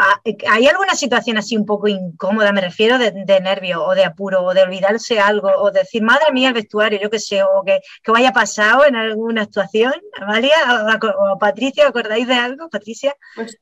¿hay 0.48 0.66
alguna 0.66 0.94
situación 0.94 1.36
así 1.36 1.56
un 1.56 1.66
poco 1.66 1.88
incómoda, 1.88 2.52
me 2.52 2.60
refiero, 2.60 2.98
de, 2.98 3.40
nervio 3.40 3.84
o 3.84 3.94
de 3.94 4.04
apuro 4.04 4.42
o 4.44 4.54
de 4.54 4.62
olvidarse 4.62 5.18
algo 5.18 5.50
o 5.58 5.72
decir, 5.72 6.02
madre 6.02 6.32
mía, 6.32 6.48
el 6.48 6.54
vestuario, 6.54 7.00
yo 7.00 7.10
qué 7.10 7.18
sé, 7.18 7.42
o 7.42 7.62
que, 7.66 7.80
que 8.02 8.12
vaya 8.12 8.32
pasado 8.32 8.86
en 8.86 8.94
alguna 8.94 9.42
actuación? 9.42 9.92
Amalia 10.20 10.54
o, 11.18 11.38
Patricia, 11.38 11.88
¿acordáis 11.88 12.28
de 12.28 12.34
algo, 12.34 12.70
Patricia? 12.70 13.14
Pues 13.34 13.58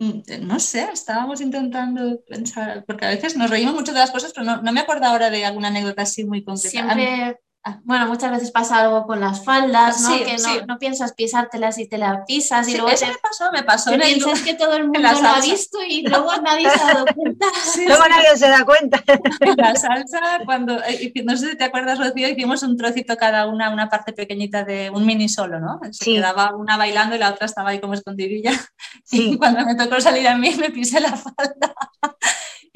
mm, 0.00 0.22
no 0.40 0.58
sé, 0.58 0.88
estábamos 0.92 1.40
intentando 1.40 2.20
pensar, 2.26 2.84
porque 2.84 3.06
a 3.06 3.10
veces 3.10 3.36
nos 3.36 3.48
reímos 3.48 3.74
mucho 3.74 3.92
de 3.92 4.00
las 4.00 4.10
cosas, 4.10 4.32
pero 4.34 4.44
no, 4.44 4.60
no 4.60 4.72
me 4.72 4.80
acuerdo 4.80 5.06
ahora 5.06 5.30
de 5.30 5.44
alguna 5.44 5.68
anécdota 5.68 6.02
así 6.02 6.24
muy 6.24 6.42
concreta. 6.42 6.70
Siempre 6.70 7.38
bueno, 7.84 8.06
muchas 8.06 8.30
veces 8.30 8.50
pasa 8.50 8.78
algo 8.80 9.06
con 9.06 9.20
las 9.20 9.44
faldas, 9.44 10.00
¿no? 10.02 10.16
que 10.16 10.36
no, 10.66 10.78
piensas 10.78 11.14
pisártelas 11.14 11.78
y 11.78 11.88
te 11.88 11.98
la 11.98 12.24
pisas 12.24 12.68
y 12.68 12.72
luego 12.76 12.88
eso 12.88 13.06
me 13.06 13.18
pasó, 13.18 13.52
me 13.52 13.62
pasó. 13.62 13.92
en 13.92 14.00
piensas 14.00 14.42
que 14.42 14.54
todo 14.54 14.76
el 14.76 14.84
mundo 14.84 15.00
lo 15.00 15.28
ha 15.28 15.40
visto 15.40 15.78
y 15.86 16.02
luego 16.02 16.30
nadie 16.42 16.70
se 16.70 16.80
ha 16.80 16.94
dado 16.94 17.06
cuenta. 17.14 17.46
luego 17.86 18.02
nadie 18.08 18.36
se 18.36 18.48
da 18.48 18.64
cuenta. 18.64 19.02
En 19.40 19.56
la 19.56 19.74
salsa, 19.76 20.40
cuando, 20.44 20.82
eh, 20.84 21.12
no 21.24 21.36
sé 21.36 21.50
si 21.50 21.56
te 21.56 21.64
acuerdas, 21.64 21.98
Rocío, 21.98 22.28
hicimos 22.28 22.62
un 22.62 22.76
trocito 22.76 23.16
cada 23.16 23.46
una, 23.46 23.70
una 23.70 23.88
parte 23.88 24.12
pequeñita 24.12 24.64
de 24.64 24.90
un 24.90 25.04
mini 25.04 25.28
solo, 25.28 25.60
¿no? 25.60 25.80
Se 25.90 26.04
quedaba 26.04 26.54
una 26.54 26.76
bailando 26.76 27.16
y 27.16 27.18
la 27.18 27.30
otra 27.30 27.46
estaba 27.46 27.70
ahí 27.70 27.80
como 27.80 27.94
escondidilla. 27.94 28.52
Y 29.10 29.36
cuando 29.36 29.64
me 29.64 29.76
tocó 29.76 30.00
salir 30.00 30.26
a 30.26 30.36
mí 30.36 30.54
me 30.58 30.70
pisé 30.70 31.00
la 31.00 31.16
falda. 31.16 31.74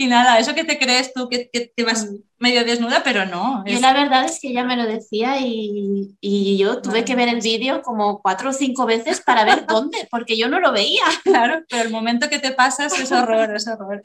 Y 0.00 0.06
nada, 0.06 0.38
eso 0.38 0.54
que 0.54 0.64
te 0.64 0.78
crees 0.78 1.12
tú, 1.12 1.28
que, 1.28 1.50
que, 1.52 1.84
vas 1.84 2.06
mm. 2.10 2.16
medio 2.38 2.64
desnuda, 2.64 3.02
pero 3.04 3.26
no. 3.26 3.62
Yo 3.66 3.80
la 3.80 3.92
verdad 3.92 4.24
es 4.24 4.40
que 4.40 4.48
ella 4.48 4.64
me 4.64 4.78
lo 4.78 4.86
decía 4.86 5.38
y, 5.40 6.16
y 6.22 6.56
yo 6.56 6.80
tuve 6.80 7.04
que 7.04 7.14
ver 7.14 7.28
el 7.28 7.42
vídeo 7.42 7.82
como 7.82 8.22
cuatro 8.22 8.48
o 8.48 8.52
cinco 8.54 8.86
veces 8.86 9.20
para 9.20 9.44
ver 9.44 9.66
dónde, 9.66 10.08
porque 10.10 10.38
yo 10.38 10.48
no 10.48 10.58
lo 10.58 10.72
veía. 10.72 11.02
Claro, 11.22 11.62
pero 11.68 11.82
el 11.82 11.90
momento 11.90 12.30
que 12.30 12.38
te 12.38 12.52
pasas 12.52 12.98
es 12.98 13.12
horror, 13.12 13.54
es 13.54 13.68
horror. 13.68 14.00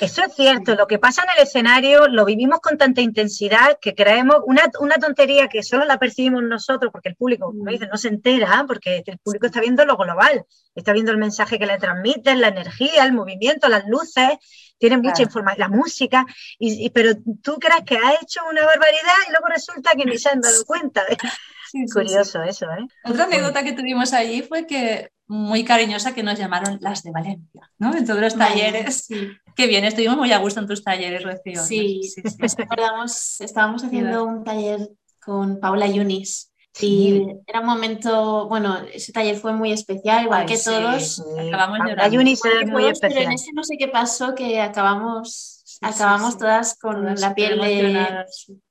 Eso 0.00 0.24
es 0.24 0.34
cierto, 0.34 0.74
lo 0.74 0.88
que 0.88 0.98
pasa 0.98 1.22
en 1.22 1.28
el 1.36 1.46
escenario 1.46 2.08
lo 2.08 2.24
vivimos 2.24 2.58
con 2.58 2.76
tanta 2.76 3.00
intensidad 3.00 3.78
que 3.80 3.94
creemos 3.94 4.38
una, 4.46 4.62
una 4.80 4.96
tontería 4.96 5.46
que 5.46 5.62
solo 5.62 5.84
la 5.84 5.98
percibimos 5.98 6.42
nosotros, 6.42 6.90
porque 6.90 7.10
el 7.10 7.14
público, 7.14 7.46
como 7.46 7.62
mm. 7.62 7.68
dice, 7.68 7.86
no 7.86 7.98
se 7.98 8.08
entera, 8.08 8.64
porque 8.66 9.04
el 9.06 9.18
público 9.18 9.46
está 9.46 9.60
viendo 9.60 9.84
lo 9.84 9.96
global, 9.96 10.44
está 10.74 10.92
viendo 10.92 11.12
el 11.12 11.18
mensaje 11.18 11.58
que 11.58 11.66
le 11.66 11.78
transmiten, 11.78 12.40
la 12.40 12.48
energía, 12.48 13.04
el 13.04 13.12
movimiento, 13.12 13.68
las 13.68 13.86
luces 13.86 14.38
tienen 14.80 15.02
mucha 15.02 15.22
información, 15.22 15.60
la 15.60 15.68
música, 15.68 16.26
y, 16.58 16.90
pero 16.90 17.10
tú 17.42 17.58
crees 17.60 17.84
que 17.84 17.96
has 17.96 18.22
hecho 18.22 18.40
una 18.50 18.64
barbaridad 18.64 19.20
y 19.28 19.30
luego 19.30 19.46
resulta 19.46 19.92
que 19.92 20.06
ni 20.06 20.18
se 20.18 20.30
han 20.30 20.40
dado 20.40 20.64
cuenta. 20.66 21.04
Curioso 21.94 22.42
eso, 22.42 22.66
¿eh? 22.72 22.84
Otra 23.04 23.24
anécdota 23.24 23.62
que 23.62 23.74
tuvimos 23.74 24.12
allí 24.12 24.42
fue 24.42 24.66
que 24.66 25.10
muy 25.28 25.62
cariñosa 25.62 26.12
que 26.12 26.24
nos 26.24 26.36
llamaron 26.36 26.78
las 26.80 27.04
de 27.04 27.12
Valencia, 27.12 27.70
¿no? 27.78 27.94
En 27.96 28.04
todos 28.04 28.20
los 28.20 28.36
talleres. 28.36 29.06
Qué 29.54 29.68
bien, 29.68 29.84
estuvimos 29.84 30.16
muy 30.16 30.32
a 30.32 30.38
gusto 30.38 30.58
en 30.58 30.66
tus 30.66 30.82
talleres, 30.82 31.22
Rocío. 31.22 31.62
Sí, 31.62 32.00
sí, 32.02 32.22
Nos 32.40 32.58
acordamos, 32.58 33.40
estábamos 33.40 33.84
haciendo 33.84 34.24
un 34.24 34.42
taller 34.42 34.80
con 35.20 35.60
Paula 35.60 35.86
Yunis 35.86 36.49
y 36.78 37.26
era 37.46 37.60
un 37.60 37.66
momento, 37.66 38.48
bueno, 38.48 38.78
ese 38.92 39.12
taller 39.12 39.36
fue 39.36 39.52
muy 39.52 39.72
especial, 39.72 40.24
igual 40.24 40.46
que 40.46 40.56
todos. 40.56 41.22
Acabamos 41.48 41.78
de 41.86 42.66
muy 42.66 42.84
especial. 42.86 43.00
Pero 43.00 43.20
en 43.20 43.32
ese 43.32 43.52
no 43.52 43.64
sé 43.64 43.76
qué 43.78 43.88
pasó, 43.88 44.34
que 44.34 44.60
acabamos, 44.60 45.78
acabamos 45.80 46.38
todas 46.38 46.78
con 46.78 47.14
la 47.16 47.34
piel 47.34 47.60
de, 47.60 48.24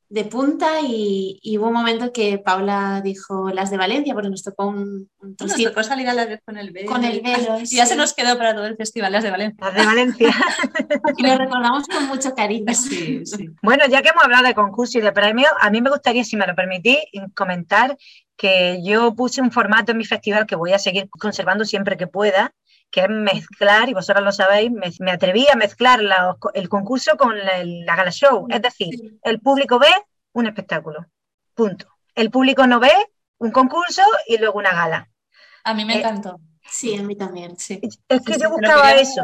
de 0.09 0.25
punta 0.25 0.81
y, 0.81 1.39
hubo 1.57 1.67
un 1.67 1.73
momento 1.73 2.11
que 2.11 2.39
Paula 2.39 3.01
dijo 3.03 3.51
las 3.51 3.69
de 3.69 3.77
Valencia, 3.77 4.13
porque 4.15 4.29
nos 4.29 4.43
tocó 4.43 4.65
un, 4.65 5.07
un 5.19 5.35
Nos 5.39 5.55
tocó 5.55 5.83
salir 5.83 6.09
a 6.09 6.13
la 6.13 6.25
vez 6.25 6.41
con 6.43 6.57
el 6.57 6.71
velo. 6.71 6.91
Con 6.91 7.03
el 7.03 7.21
velo, 7.21 7.59
Y 7.63 7.75
ya 7.75 7.85
se 7.85 7.95
nos 7.95 8.13
quedó 8.13 8.35
para 8.37 8.55
todo 8.55 8.65
el 8.65 8.75
festival 8.75 9.11
las 9.11 9.23
de 9.23 9.31
Valencia. 9.31 9.63
Las 9.63 9.75
de 9.75 9.85
Valencia. 9.85 10.29
y 11.17 11.23
lo 11.23 11.37
recordamos 11.37 11.87
con 11.87 12.07
mucho 12.07 12.33
cariño. 12.33 12.73
Sí, 12.73 13.23
sí. 13.23 13.49
Bueno, 13.61 13.83
ya 13.87 14.01
que 14.01 14.09
hemos 14.09 14.23
hablado 14.23 14.47
de 14.47 14.55
concurso 14.55 14.97
y 14.97 15.01
de 15.01 15.11
premio, 15.11 15.47
a 15.59 15.69
mí 15.69 15.79
me 15.79 15.91
gustaría, 15.91 16.23
si 16.23 16.35
me 16.35 16.47
lo 16.47 16.55
permitís, 16.55 16.97
comentar 17.35 17.95
que 18.35 18.79
yo 18.83 19.13
puse 19.13 19.41
un 19.41 19.51
formato 19.51 19.91
en 19.91 19.99
mi 19.99 20.05
festival 20.05 20.47
que 20.47 20.55
voy 20.55 20.73
a 20.73 20.79
seguir 20.79 21.07
conservando 21.09 21.65
siempre 21.65 21.97
que 21.97 22.07
pueda, 22.07 22.55
que 22.91 23.01
es 23.01 23.09
mezclar, 23.09 23.89
y 23.89 23.93
vosotros 23.93 24.23
lo 24.23 24.31
sabéis, 24.31 24.71
me, 24.71 25.11
atreví 25.11 25.47
a 25.47 25.55
mezclar 25.55 25.99
el 26.53 26.69
concurso 26.69 27.17
con 27.17 27.37
la, 27.37 27.95
gala 27.95 28.11
show. 28.11 28.47
Es 28.49 28.61
decir, 28.61 29.19
el 29.23 29.39
público 29.39 29.79
ve 29.79 29.91
un 30.33 30.47
espectáculo, 30.47 31.05
punto. 31.53 31.87
El 32.15 32.31
público 32.31 32.65
no 32.67 32.79
ve 32.79 32.91
un 33.37 33.51
concurso 33.51 34.01
y 34.27 34.37
luego 34.37 34.59
una 34.59 34.73
gala. 34.73 35.09
A 35.63 35.73
mí 35.73 35.85
me 35.85 35.95
eh, 35.95 35.99
encantó. 35.99 36.39
Sí, 36.71 36.95
a 36.95 37.03
mí 37.03 37.15
también, 37.15 37.57
sí. 37.57 37.79
Es 38.07 38.21
que 38.21 38.37
yo 38.37 38.49
buscaba 38.49 38.93
eso. 38.93 39.23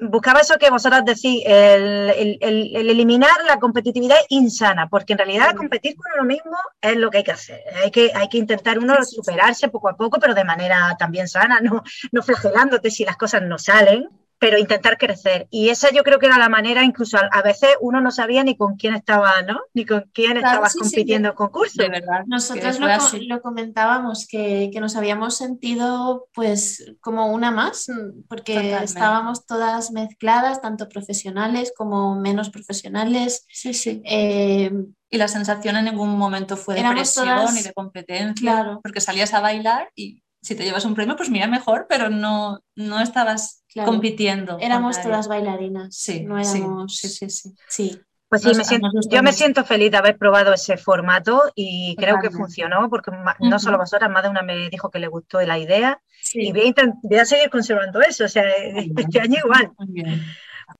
Buscaba 0.00 0.40
eso 0.40 0.56
que 0.58 0.70
vosotros 0.70 1.04
decís, 1.04 1.42
el, 1.46 2.38
eliminar 2.40 3.44
la 3.46 3.58
competitividad 3.58 4.16
insana, 4.28 4.88
porque 4.88 5.12
en 5.12 5.18
realidad 5.18 5.54
competir 5.54 5.96
con 5.96 6.12
uno 6.14 6.24
mismo 6.24 6.56
es 6.80 6.96
lo 6.96 7.10
que 7.10 7.18
hay 7.18 7.24
que 7.24 7.32
hacer. 7.32 7.60
Hay 7.82 7.90
que, 7.90 8.10
hay 8.14 8.28
que 8.28 8.38
intentar 8.38 8.78
uno 8.78 9.04
superarse 9.04 9.68
poco 9.68 9.88
a 9.88 9.96
poco, 9.96 10.18
pero 10.18 10.34
de 10.34 10.44
manera 10.44 10.96
también 10.98 11.28
sana, 11.28 11.60
no, 11.60 11.82
no 12.12 12.22
flagelándote 12.22 12.90
si 12.90 13.04
las 13.04 13.16
cosas 13.16 13.42
no 13.42 13.58
salen 13.58 14.08
pero 14.38 14.58
intentar 14.58 14.98
crecer. 14.98 15.46
Y 15.50 15.68
esa 15.68 15.90
yo 15.90 16.02
creo 16.02 16.18
que 16.18 16.26
era 16.26 16.38
la 16.38 16.48
manera, 16.48 16.84
incluso 16.84 17.18
a, 17.18 17.42
veces 17.42 17.70
uno 17.80 18.00
no 18.00 18.10
sabía 18.10 18.44
ni 18.44 18.56
con 18.56 18.76
quién 18.76 18.94
estaba, 18.94 19.42
¿no? 19.42 19.60
Ni 19.72 19.86
con 19.86 20.10
quién 20.12 20.36
estabas 20.36 20.74
compitiendo 20.74 21.30
en 21.30 21.34
concurso. 21.34 21.82
De 21.82 21.88
verdad. 21.88 22.24
Nosotros 22.26 22.78
lo, 22.78 23.40
comentábamos, 23.40 24.26
que, 24.26 24.70
nos 24.80 24.96
habíamos 24.96 25.36
sentido 25.36 26.26
pues 26.34 26.94
como 27.00 27.28
una 27.28 27.50
más, 27.50 27.86
porque 28.28 28.76
estábamos 28.82 29.46
todas 29.46 29.92
mezcladas, 29.92 30.60
tanto 30.60 30.88
profesionales 30.88 31.72
como 31.76 32.14
menos 32.14 32.50
profesionales. 32.50 33.46
Sí, 33.48 33.72
sí. 33.72 34.02
Eh, 34.04 34.70
y 35.10 35.16
la 35.16 35.28
sensación 35.28 35.76
en 35.76 35.84
ningún 35.84 36.18
momento 36.18 36.56
fue 36.56 36.74
de 36.74 36.82
presión 36.90 37.54
ni 37.54 37.62
de 37.62 37.72
competencia, 37.72 38.52
claro. 38.52 38.80
porque 38.82 39.00
salías 39.00 39.32
a 39.32 39.40
bailar 39.40 39.90
y 39.94 40.24
si 40.44 40.54
te 40.54 40.64
llevas 40.64 40.84
un 40.84 40.94
premio, 40.94 41.16
pues 41.16 41.30
mira 41.30 41.46
mejor, 41.46 41.86
pero 41.88 42.10
no, 42.10 42.60
no 42.76 43.00
estabas 43.00 43.63
compitiendo. 43.84 44.58
Éramos 44.60 45.00
todas 45.02 45.28
bailarinas. 45.28 45.94
Sí, 45.94 46.24
no 46.24 46.38
éramos... 46.38 46.96
sí, 46.96 47.08
sí, 47.08 47.30
sí. 47.30 47.54
sí. 47.68 48.00
Pues 48.28 48.42
sí, 48.42 48.52
me 48.56 48.64
siento, 48.64 48.88
yo 49.08 49.22
me 49.22 49.32
siento 49.32 49.64
feliz 49.64 49.92
de 49.92 49.96
haber 49.96 50.18
probado 50.18 50.52
ese 50.52 50.76
formato 50.76 51.42
y 51.54 51.94
creo 51.96 52.18
que 52.20 52.30
funcionó, 52.30 52.90
porque 52.90 53.12
no 53.38 53.58
solo 53.60 53.78
vosotras, 53.78 54.10
más 54.10 54.24
de 54.24 54.28
una 54.28 54.42
me 54.42 54.68
dijo 54.70 54.90
que 54.90 54.98
le 54.98 55.06
gustó 55.06 55.40
la 55.42 55.56
idea 55.56 56.00
y 56.32 56.50
voy 56.50 56.74
a, 57.16 57.24
seguir 57.24 57.48
conservando 57.48 58.00
eso, 58.00 58.24
o 58.24 58.28
sea, 58.28 58.44
este 58.96 59.20
año 59.20 59.38
igual. 59.44 59.70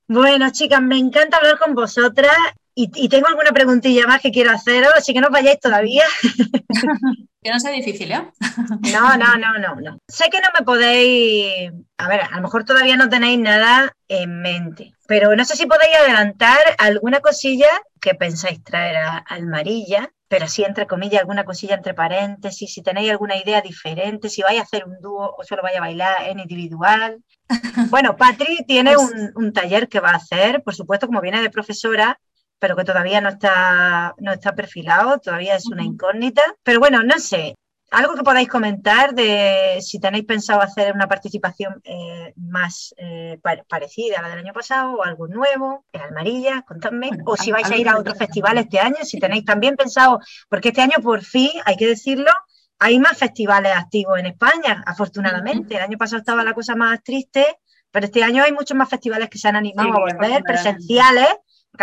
Bueno, 0.07 0.49
chicas, 0.51 0.81
me 0.81 0.97
encanta 0.97 1.37
hablar 1.37 1.57
con 1.57 1.75
vosotras 1.75 2.35
y, 2.77 3.07
tengo 3.07 3.27
alguna 3.29 3.53
preguntilla 3.53 4.05
más 4.05 4.21
que 4.21 4.31
quiero 4.31 4.51
haceros, 4.51 4.91
así 4.95 5.13
que 5.13 5.21
no 5.21 5.27
os 5.27 5.33
vayáis 5.33 5.61
todavía. 5.61 6.03
que 7.41 7.49
no 7.49 7.59
sea 7.59 7.71
difícil, 7.71 8.11
¿eh? 8.11 8.21
no, 8.91 9.17
no, 9.17 9.37
no, 9.37 9.57
no, 9.59 9.75
no. 9.75 9.97
Sé 10.09 10.29
que 10.29 10.41
no 10.41 10.49
me 10.57 10.65
podéis, 10.65 11.71
a 11.97 12.07
ver, 12.09 12.21
a 12.21 12.35
lo 12.35 12.41
mejor 12.41 12.65
todavía 12.65 12.97
no 12.97 13.07
tenéis 13.07 13.39
nada 13.39 13.95
en 14.09 14.41
mente, 14.41 14.93
pero 15.07 15.33
no 15.37 15.45
sé 15.45 15.55
si 15.55 15.65
podéis 15.65 15.95
adelantar 15.95 16.59
alguna 16.77 17.21
cosilla 17.21 17.69
que 18.01 18.13
pensáis 18.13 18.61
traer 18.61 18.97
a 18.97 19.17
Almarilla, 19.19 20.11
pero 20.27 20.49
sí 20.49 20.65
entre 20.65 20.85
comillas, 20.85 21.21
alguna 21.21 21.45
cosilla 21.45 21.75
entre 21.75 21.93
paréntesis, 21.93 22.73
si 22.73 22.81
tenéis 22.81 23.09
alguna 23.09 23.37
idea 23.37 23.61
diferente, 23.61 24.27
si 24.27 24.41
vais 24.41 24.59
a 24.59 24.63
hacer 24.63 24.83
un 24.85 24.99
dúo 24.99 25.33
o 25.37 25.43
solo 25.45 25.63
vais 25.63 25.77
a 25.77 25.81
bailar 25.81 26.27
en 26.27 26.39
individual. 26.39 27.23
Bueno, 27.89 28.15
Patri 28.17 28.65
tiene 28.65 28.95
pues 28.95 29.11
un, 29.11 29.31
un 29.35 29.53
taller 29.53 29.87
que 29.87 29.99
va 29.99 30.09
a 30.11 30.15
hacer, 30.15 30.63
por 30.63 30.73
supuesto, 30.73 31.05
como 31.07 31.21
viene 31.21 31.41
de 31.41 31.51
profesora, 31.51 32.17
pero 32.65 32.75
que 32.75 32.83
todavía 32.83 33.21
no 33.21 33.29
está, 33.29 34.15
no 34.17 34.33
está 34.33 34.55
perfilado, 34.55 35.19
todavía 35.19 35.55
es 35.55 35.67
una 35.67 35.83
incógnita. 35.83 36.41
Pero 36.63 36.79
bueno, 36.79 37.03
no 37.03 37.19
sé, 37.19 37.53
algo 37.91 38.15
que 38.15 38.23
podáis 38.23 38.49
comentar 38.49 39.13
de 39.13 39.77
si 39.81 39.99
tenéis 39.99 40.25
pensado 40.25 40.61
hacer 40.61 40.91
una 40.91 41.07
participación 41.07 41.79
eh, 41.83 42.33
más 42.37 42.95
eh, 42.97 43.39
parecida 43.69 44.17
a 44.17 44.23
la 44.23 44.29
del 44.29 44.39
año 44.39 44.53
pasado 44.53 44.95
o 44.95 45.03
algo 45.03 45.27
nuevo 45.27 45.85
en 45.93 46.01
Almarilla, 46.01 46.63
contadme, 46.63 47.11
o 47.23 47.37
si 47.37 47.51
vais 47.51 47.69
a 47.69 47.77
ir 47.77 47.87
a 47.87 47.99
otro 47.99 48.15
festival 48.15 48.57
este 48.57 48.79
año, 48.79 48.97
si 49.03 49.19
tenéis 49.19 49.45
también 49.45 49.75
pensado, 49.75 50.19
porque 50.49 50.69
este 50.69 50.81
año 50.81 50.95
por 51.03 51.21
fin, 51.21 51.51
hay 51.65 51.75
que 51.75 51.85
decirlo, 51.85 52.31
hay 52.79 52.97
más 52.97 53.15
festivales 53.15 53.73
activos 53.77 54.17
en 54.17 54.25
España, 54.25 54.83
afortunadamente. 54.87 55.75
El 55.75 55.83
año 55.83 55.99
pasado 55.99 56.21
estaba 56.21 56.43
la 56.43 56.55
cosa 56.55 56.75
más 56.75 57.03
triste, 57.03 57.59
pero 57.91 58.07
este 58.07 58.23
año 58.23 58.41
hay 58.41 58.53
muchos 58.53 58.75
más 58.75 58.89
festivales 58.89 59.29
que 59.29 59.37
se 59.37 59.49
han 59.49 59.55
animado 59.55 59.93
a 59.93 59.99
volver, 59.99 60.41
presenciales, 60.41 61.29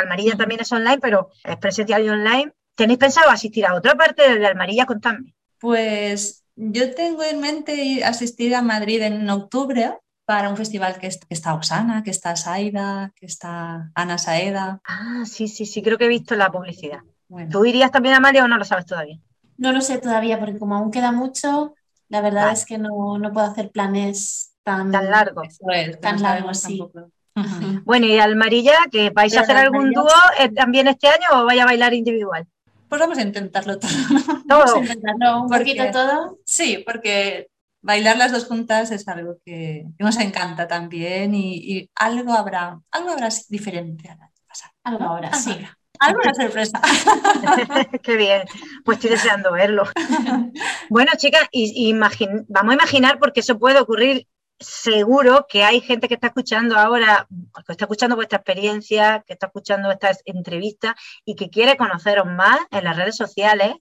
Almarilla 0.01 0.37
también 0.37 0.61
es 0.61 0.73
online, 0.73 0.99
pero 0.99 1.31
es 1.45 1.57
presencial 1.57 2.05
y 2.05 2.09
online. 2.09 2.53
¿Tenéis 2.75 2.99
pensado 2.99 3.31
asistir 3.31 3.67
a 3.67 3.75
otra 3.75 3.95
parte 3.95 4.39
de 4.39 4.47
Almarilla? 4.47 4.87
Contadme. 4.87 5.35
Pues 5.59 6.45
yo 6.57 6.95
tengo 6.95 7.23
en 7.23 7.41
mente 7.41 8.05
asistir 8.05 8.55
a 8.55 8.63
Madrid 8.63 9.03
en 9.03 9.29
octubre 9.29 9.99
para 10.25 10.49
un 10.49 10.57
festival 10.57 10.99
que, 10.99 11.11
está 11.29 11.55
Oxana, 11.55 12.03
que 12.03 12.11
está 12.11 12.37
Saida, 12.37 13.13
que 13.17 13.27
está 13.27 13.91
Ana 13.95 14.19
Saeda. 14.19 14.81
Ah, 14.85 15.25
sí, 15.27 15.49
sí, 15.49 15.67
sí, 15.67 15.83
creo 15.83 15.99
que 15.99 16.07
he 16.07 16.09
visto 16.09 16.35
la 16.35 16.51
publicidad. 16.51 17.01
¿Tú 17.51 17.65
irías 17.65 17.91
también 17.91 18.15
a 18.15 18.21
María 18.21 18.45
o 18.45 18.49
no 18.49 18.59
lo 18.59 18.65
sabes 18.65 18.87
todavía? 18.87 19.19
No 19.57 19.73
lo 19.73 19.81
sé 19.81 19.99
todavía, 19.99 20.39
porque 20.39 20.59
como 20.59 20.77
aún 20.77 20.91
queda 20.91 21.13
mucho, 21.13 21.75
la 22.09 22.21
verdad 22.21 22.53
es 22.53 22.65
que 22.65 22.79
no, 22.79 23.19
puedo 23.33 23.47
hacer 23.47 23.71
planes 23.71 24.55
tan, 24.63 24.91
tan 24.91 25.11
largos. 25.11 25.59
tan 26.01 26.23
largos, 26.23 26.61
sí. 26.61 26.83
Bueno, 27.85 28.07
y 28.07 28.19
Almarilla, 28.19 28.77
que 28.91 29.11
vais 29.11 29.37
a 29.37 29.41
hacer 29.41 29.57
algún 29.57 29.93
dúo 29.93 30.09
eh, 30.39 30.51
también 30.51 30.89
este 30.89 31.09
año 31.09 31.27
o 31.33 31.45
vais 31.45 31.61
a 31.61 31.65
bailar 31.65 31.95
individual? 31.95 32.47
Pues 32.89 33.01
vamos 33.01 33.19
a 33.19 33.23
intentarlo 33.23 33.79
todo. 33.79 33.91
Vamos 34.45 34.75
a 34.75 34.79
intentarlo 34.79 35.43
un 35.43 35.49
poquito 35.49 35.91
todo. 35.91 36.39
Sí, 36.45 36.83
porque 36.87 37.49
bailar 37.81 38.19
las 38.19 38.33
dos 38.33 38.45
juntas 38.45 38.91
es 38.91 39.09
algo 39.09 39.39
que, 39.45 39.87
nos 39.99 40.19
encanta 40.19 40.69
también 40.69 41.35
y, 41.35 41.89
algo 41.95 42.35
habrá, 42.35 42.79
algo 42.91 43.11
habrá 43.11 43.29
diferente 43.49 44.11
a 44.11 44.19
pasar. 44.47 44.71
Algo 44.85 45.05
habrá, 45.05 45.33
sí. 45.33 45.57
Alguna 45.99 46.35
sorpresa. 46.35 46.81
Qué 48.03 48.17
bien. 48.17 48.43
Pues 48.85 48.99
estoy 48.99 49.11
deseando 49.11 49.53
verlo. 49.53 49.85
bueno, 50.91 51.13
chicas, 51.17 51.49
y, 51.53 51.93
vamos 51.95 52.71
a 52.73 52.75
imaginar 52.75 53.19
porque 53.19 53.41
eso 53.41 53.59
puede 53.59 53.79
ocurrir. 53.79 54.27
Seguro 54.63 55.47
que 55.49 55.65
hay 55.65 55.81
gente 55.81 56.09
que 56.09 56.15
está 56.15 56.29
escuchando 56.29 56.77
ahora, 56.77 57.27
que 57.67 57.73
está 57.73 57.85
escuchando 57.85 58.17
vuestra 58.17 58.39
experiencia, 58.39 59.25
que 59.27 59.33
está 59.35 59.47
escuchando 59.47 59.91
esta 59.91 60.11
entrevista 60.25 60.97
y 61.25 61.35
que 61.35 61.51
quiere 61.51 61.77
conoceros 61.77 62.27
más 62.27 62.61
en 62.71 62.85
las 62.85 62.97
redes 62.97 63.17
sociales 63.17 63.75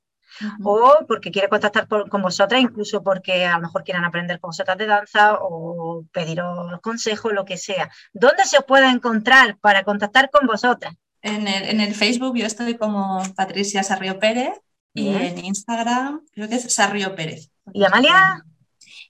o 0.64 0.98
porque 1.08 1.32
quiere 1.32 1.50
contactar 1.50 1.88
con 1.88 2.22
vosotras, 2.22 2.62
incluso 2.62 3.04
porque 3.04 3.46
a 3.46 3.58
lo 3.58 3.64
mejor 3.64 3.84
quieran 3.84 4.06
aprender 4.06 4.40
con 4.40 4.50
vosotras 4.50 4.78
de 4.78 4.88
danza 4.88 5.38
o 5.42 6.06
pediros 6.12 6.80
consejos, 6.82 7.34
lo 7.34 7.46
que 7.46 7.58
sea. 7.58 7.90
¿Dónde 8.14 8.46
se 8.46 8.58
os 8.58 8.66
puede 8.66 8.90
encontrar 8.90 9.58
para 9.60 9.84
contactar 9.84 10.30
con 10.30 10.48
vosotras? 10.48 10.96
En 11.22 11.48
el, 11.48 11.94
Facebook 11.94 12.36
yo 12.36 12.48
estoy 12.48 12.78
como 12.78 13.22
Patricia 13.36 13.84
Sarrio 13.84 14.18
Pérez 14.18 14.60
y 14.94 15.10
en 15.10 15.46
Instagram 15.46 16.26
creo 16.32 16.50
que 16.50 16.56
es 16.56 16.74
Sarrio 16.74 17.16
Pérez. 17.16 17.52
¿Y 17.74 17.84
Amalia? 17.84 18.44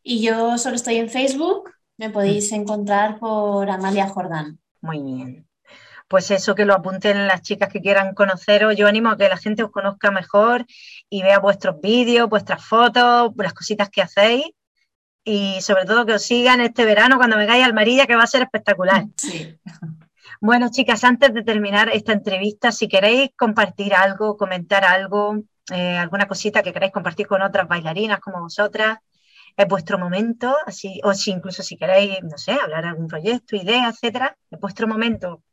Y 0.04 0.22
yo 0.22 0.58
solo 0.58 0.76
estoy 0.76 0.98
en 0.98 1.10
Facebook, 1.10 1.72
me 1.98 2.10
podéis 2.10 2.52
encontrar 2.52 3.20
por 3.20 3.70
Amalia 3.70 4.08
Jordán. 4.08 4.60
Muy 4.82 5.02
bien 5.02 5.52
pues 6.12 6.30
eso, 6.30 6.56
que 6.56 6.66
lo 6.66 6.74
apunten 6.74 7.26
las 7.26 7.42
chicas 7.42 7.70
que 7.70 7.80
quieran 7.80 8.14
conoceros. 8.14 8.76
Yo 8.76 8.86
animo 8.86 9.12
a 9.12 9.18
que 9.18 9.30
la 9.30 9.38
gente 9.38 9.64
os 9.64 9.72
conozca 9.72 10.12
mejor 10.12 10.66
y 11.10 11.24
vea 11.24 11.40
vuestros 11.40 11.80
vídeos, 11.80 12.28
vuestras 12.28 12.66
fotos, 12.66 13.32
las 13.38 13.54
cositas 13.54 13.90
que 13.90 14.02
hacéis 14.02 14.44
y 15.24 15.62
sobre 15.62 15.86
todo 15.86 16.06
que 16.06 16.16
os 16.16 16.22
sigan 16.22 16.60
este 16.60 16.84
verano 16.84 17.16
cuando 17.16 17.38
vengáis 17.38 17.64
a 17.64 17.66
Almarilla, 17.66 18.08
que 18.08 18.18
va 18.18 18.24
a 18.24 18.28
ser 18.28 18.42
espectacular. 18.42 19.06
Sí. 19.18 19.58
Bueno, 20.42 20.70
chicas, 20.72 21.04
antes 21.04 21.34
de 21.34 21.44
terminar 21.44 21.90
esta 21.94 22.14
entrevista, 22.14 22.72
si 22.72 22.88
queréis 22.88 23.30
compartir 23.38 23.94
algo, 23.94 24.36
comentar 24.36 24.84
algo, 24.84 25.38
eh, 25.72 25.98
alguna 25.98 26.28
cosita 26.28 26.64
que 26.64 26.74
queráis 26.74 26.92
compartir 26.92 27.28
con 27.28 27.44
otras 27.44 27.68
bailarinas 27.68 28.20
como 28.20 28.42
vosotras, 28.42 28.98
es 29.58 29.68
vuestro 29.68 30.00
momento, 30.00 30.56
así, 30.66 31.00
o 31.04 31.14
si 31.14 31.32
incluso 31.32 31.64
si 31.64 31.78
queréis, 31.78 32.24
no 32.24 32.38
sé, 32.38 32.54
hablar 32.54 32.84
de 32.84 32.90
algún 32.90 33.08
proyecto, 33.08 33.56
idea, 33.56 33.90
etcétera, 33.90 34.36
es 34.50 34.60
vuestro 34.60 34.88
momento 34.88 35.44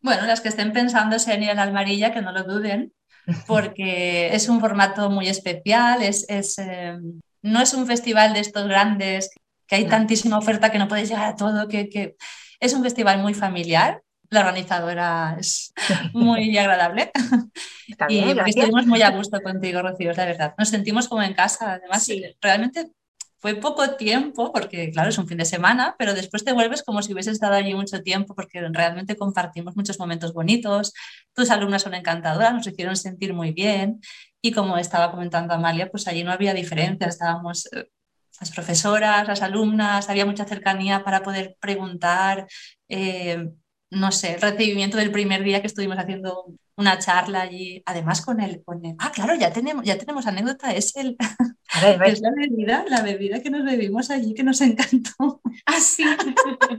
bueno, 0.00 0.26
las 0.26 0.40
que 0.40 0.48
estén 0.48 0.72
pensando 0.72 1.16
en 1.26 1.42
ir 1.42 1.50
a 1.50 1.54
la 1.54 1.62
Almarilla, 1.62 2.12
que 2.12 2.22
no 2.22 2.32
lo 2.32 2.44
duden, 2.44 2.92
porque 3.46 4.34
es 4.34 4.48
un 4.48 4.60
formato 4.60 5.10
muy 5.10 5.28
especial, 5.28 6.02
es, 6.02 6.26
eh, 6.58 6.98
no 7.42 7.60
es 7.60 7.74
un 7.74 7.86
festival 7.86 8.32
de 8.32 8.40
estos 8.40 8.66
grandes, 8.66 9.30
que 9.66 9.76
hay 9.76 9.86
tantísima 9.86 10.38
oferta 10.38 10.70
que 10.70 10.78
no 10.78 10.88
puedes 10.88 11.08
llegar 11.08 11.26
a 11.26 11.36
todo, 11.36 11.68
que, 11.68 12.16
es 12.60 12.74
un 12.74 12.82
festival 12.82 13.20
muy 13.20 13.34
familiar. 13.34 14.02
La 14.30 14.40
organizadora 14.40 15.36
es 15.38 15.72
muy 16.12 16.58
agradable. 16.58 17.12
y 18.08 18.18
estuvimos 18.46 18.86
muy 18.86 19.00
a 19.02 19.10
gusto 19.10 19.40
contigo, 19.40 19.80
Rocío, 19.80 20.12
la 20.12 20.24
verdad. 20.24 20.54
Nos 20.58 20.68
sentimos 20.68 21.06
como 21.06 21.22
en 21.22 21.34
casa. 21.34 21.74
Además, 21.74 22.04
sí. 22.04 22.24
realmente 22.40 22.90
fue 23.40 23.54
poco 23.54 23.96
tiempo, 23.96 24.52
porque 24.52 24.90
claro, 24.90 25.10
es 25.10 25.18
un 25.18 25.28
fin 25.28 25.38
de 25.38 25.44
semana, 25.44 25.94
pero 25.98 26.14
después 26.14 26.44
te 26.44 26.52
vuelves 26.52 26.82
como 26.82 27.02
si 27.02 27.12
hubieses 27.12 27.34
estado 27.34 27.54
allí 27.54 27.74
mucho 27.74 28.02
tiempo, 28.02 28.34
porque 28.34 28.60
realmente 28.70 29.16
compartimos 29.16 29.76
muchos 29.76 29.98
momentos 29.98 30.32
bonitos, 30.32 30.92
tus 31.34 31.50
alumnas 31.50 31.82
son 31.82 31.94
encantadoras, 31.94 32.54
nos 32.54 32.66
hicieron 32.66 32.96
sentir 32.96 33.34
muy 33.34 33.52
bien. 33.52 34.00
Y 34.40 34.52
como 34.52 34.78
estaba 34.78 35.10
comentando 35.10 35.54
Amalia, 35.54 35.90
pues 35.90 36.06
allí 36.08 36.24
no 36.24 36.32
había 36.32 36.54
diferencia, 36.54 37.06
estábamos 37.06 37.68
eh, 37.72 37.88
las 38.40 38.50
profesoras, 38.50 39.26
las 39.26 39.42
alumnas, 39.42 40.08
había 40.08 40.26
mucha 40.26 40.44
cercanía 40.44 41.04
para 41.04 41.22
poder 41.22 41.56
preguntar, 41.60 42.46
eh, 42.88 43.50
no 43.90 44.12
sé, 44.12 44.34
el 44.34 44.40
recibimiento 44.40 44.96
del 44.96 45.12
primer 45.12 45.42
día 45.42 45.60
que 45.60 45.66
estuvimos 45.66 45.98
haciendo 45.98 46.46
una 46.78 46.98
charla 46.98 47.42
allí, 47.42 47.82
además 47.84 48.20
con 48.20 48.40
el, 48.40 48.62
con 48.64 48.80
ah, 49.00 49.10
claro, 49.12 49.34
ya 49.34 49.52
tenemos, 49.52 49.84
ya 49.84 49.98
tenemos 49.98 50.26
anécdota, 50.26 50.70
es 50.72 50.94
el, 50.96 51.16
es 52.06 52.20
la 52.20 52.30
bebida, 52.30 52.84
la 52.88 53.02
bebida 53.02 53.42
que 53.42 53.50
nos 53.50 53.64
bebimos 53.64 54.10
allí 54.10 54.32
que 54.32 54.44
nos 54.44 54.60
encantó. 54.62 55.40
Ah, 55.66 55.80
sí. 55.80 56.04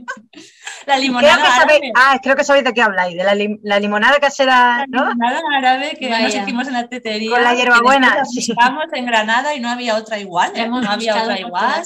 la 0.86 0.98
limonada 0.98 1.54
árabe. 1.54 1.92
ah, 1.94 2.18
creo 2.22 2.34
que 2.34 2.44
sabéis 2.44 2.64
de 2.64 2.72
qué 2.72 2.80
habláis, 2.80 3.14
de 3.14 3.24
la, 3.24 3.36
la 3.62 3.78
limonada 3.78 4.18
casera, 4.18 4.86
¿no? 4.88 5.04
La 5.04 5.10
limonada 5.10 5.40
árabe 5.54 5.96
que 5.98 6.08
nos 6.08 6.34
hicimos 6.34 6.66
en 6.66 6.72
la 6.72 6.88
tetería. 6.88 7.30
Con 7.30 7.44
la 7.44 7.54
hierbabuena. 7.54 8.24
Sí. 8.24 8.38
Estamos 8.38 8.86
en 8.94 9.04
Granada 9.04 9.54
y 9.54 9.60
no 9.60 9.68
había 9.68 9.96
otra 9.96 10.18
igual, 10.18 10.52
¿eh? 10.54 10.66
no 10.66 10.78
había 10.78 11.22
otra 11.22 11.38
igual. 11.38 11.82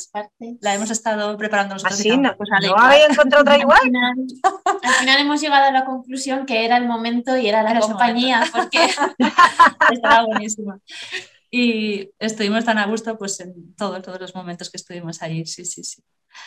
La 0.60 0.74
hemos 0.74 0.90
estado 0.90 1.36
preparando 1.36 1.74
nosotros. 1.74 1.98
Así, 1.98 2.16
¿no? 2.16 2.36
¿No 2.38 2.76
habéis 2.76 3.10
encontrado 3.10 3.42
otra 3.42 3.58
igual? 3.58 3.80
Al 4.82 4.92
final, 4.92 5.20
hemos 5.20 5.40
llegado 5.40 5.64
a 5.64 5.72
la 5.72 5.84
conclusión 5.84 6.46
que 6.46 6.64
era 6.64 6.76
el 6.76 6.86
momento 6.86 7.36
y 7.36 7.48
era 7.48 7.64
la 7.64 7.74
compañía, 8.06 8.44
porque 8.52 8.78
estaba 9.92 10.26
buenísima. 10.26 10.78
Y 11.50 12.10
estuvimos 12.18 12.64
tan 12.64 12.78
a 12.78 12.86
gusto 12.86 13.16
pues 13.16 13.38
en 13.40 13.74
todos, 13.76 14.02
todos 14.02 14.20
los 14.20 14.34
momentos 14.34 14.70
que 14.70 14.76
estuvimos 14.76 15.22
allí, 15.22 15.46
sí, 15.46 15.64
sí, 15.64 15.84
sí. 15.84 16.02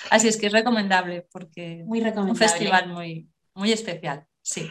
Así 0.10 0.28
es 0.28 0.38
que 0.38 0.48
es 0.48 0.52
recomendable 0.52 1.28
porque 1.32 1.84
muy 1.86 2.02
recomendable. 2.02 2.32
un 2.32 2.36
festival 2.38 2.90
muy, 2.90 3.30
muy 3.54 3.72
especial, 3.72 4.26
sí. 4.42 4.70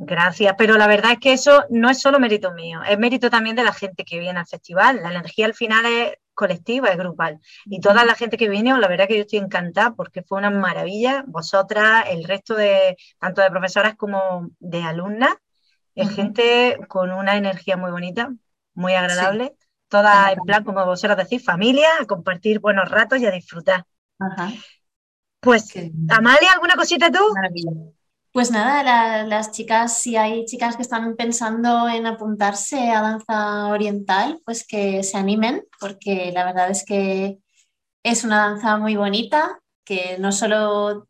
Gracias, 0.00 0.54
pero 0.56 0.76
la 0.76 0.86
verdad 0.86 1.12
es 1.12 1.18
que 1.18 1.32
eso 1.32 1.64
no 1.70 1.90
es 1.90 2.00
solo 2.00 2.20
mérito 2.20 2.52
mío, 2.52 2.80
es 2.88 2.98
mérito 2.98 3.30
también 3.30 3.56
de 3.56 3.64
la 3.64 3.72
gente 3.72 4.04
que 4.04 4.20
viene 4.20 4.38
al 4.38 4.46
festival. 4.46 5.00
La 5.02 5.10
energía 5.10 5.46
al 5.46 5.54
final 5.54 5.86
es 5.86 6.12
colectiva, 6.34 6.88
es 6.88 6.96
grupal. 6.96 7.40
Y 7.64 7.80
toda 7.80 8.04
la 8.04 8.14
gente 8.14 8.36
que 8.36 8.48
vino, 8.48 8.78
la 8.78 8.86
verdad 8.86 9.08
que 9.08 9.16
yo 9.16 9.22
estoy 9.22 9.40
encantada 9.40 9.94
porque 9.96 10.22
fue 10.22 10.38
una 10.38 10.50
maravilla. 10.50 11.24
Vosotras, 11.26 12.04
el 12.10 12.22
resto 12.22 12.54
de, 12.54 12.96
tanto 13.18 13.42
de 13.42 13.50
profesoras 13.50 13.96
como 13.96 14.48
de 14.60 14.82
alumnas, 14.82 15.34
es 15.98 16.10
gente 16.10 16.78
con 16.88 17.12
una 17.12 17.36
energía 17.36 17.76
muy 17.76 17.90
bonita, 17.90 18.32
muy 18.74 18.94
agradable 18.94 19.54
todas 19.88 20.32
en 20.32 20.38
plan, 20.44 20.64
como 20.64 20.84
vosotros 20.84 21.16
decís, 21.16 21.44
familia, 21.44 21.88
a 22.00 22.06
compartir 22.06 22.60
buenos 22.60 22.90
ratos 22.90 23.20
y 23.20 23.26
a 23.26 23.30
disfrutar. 23.30 23.84
Pues, 25.40 25.72
Amalia, 26.10 26.52
¿alguna 26.52 26.76
cosita 26.76 27.10
tú? 27.10 27.20
Pues 28.32 28.50
nada, 28.50 29.24
las 29.24 29.50
chicas, 29.50 29.98
si 29.98 30.16
hay 30.16 30.44
chicas 30.44 30.76
que 30.76 30.82
están 30.82 31.16
pensando 31.16 31.88
en 31.88 32.06
apuntarse 32.06 32.90
a 32.90 33.00
danza 33.00 33.68
oriental, 33.68 34.40
pues 34.44 34.66
que 34.66 35.02
se 35.02 35.16
animen, 35.16 35.64
porque 35.80 36.30
la 36.32 36.44
verdad 36.44 36.70
es 36.70 36.84
que 36.84 37.38
es 38.02 38.24
una 38.24 38.48
danza 38.48 38.76
muy 38.76 38.96
bonita, 38.96 39.58
que 39.84 40.18
no 40.18 40.30
solo 40.30 41.08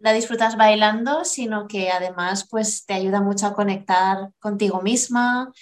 la 0.00 0.12
disfrutas 0.12 0.56
bailando, 0.56 1.24
sino 1.24 1.66
que 1.66 1.90
además 1.90 2.46
pues 2.48 2.84
te 2.86 2.94
ayuda 2.94 3.20
mucho 3.20 3.46
a 3.46 3.54
conectar 3.54 4.30
contigo 4.38 4.82
misma, 4.82 5.52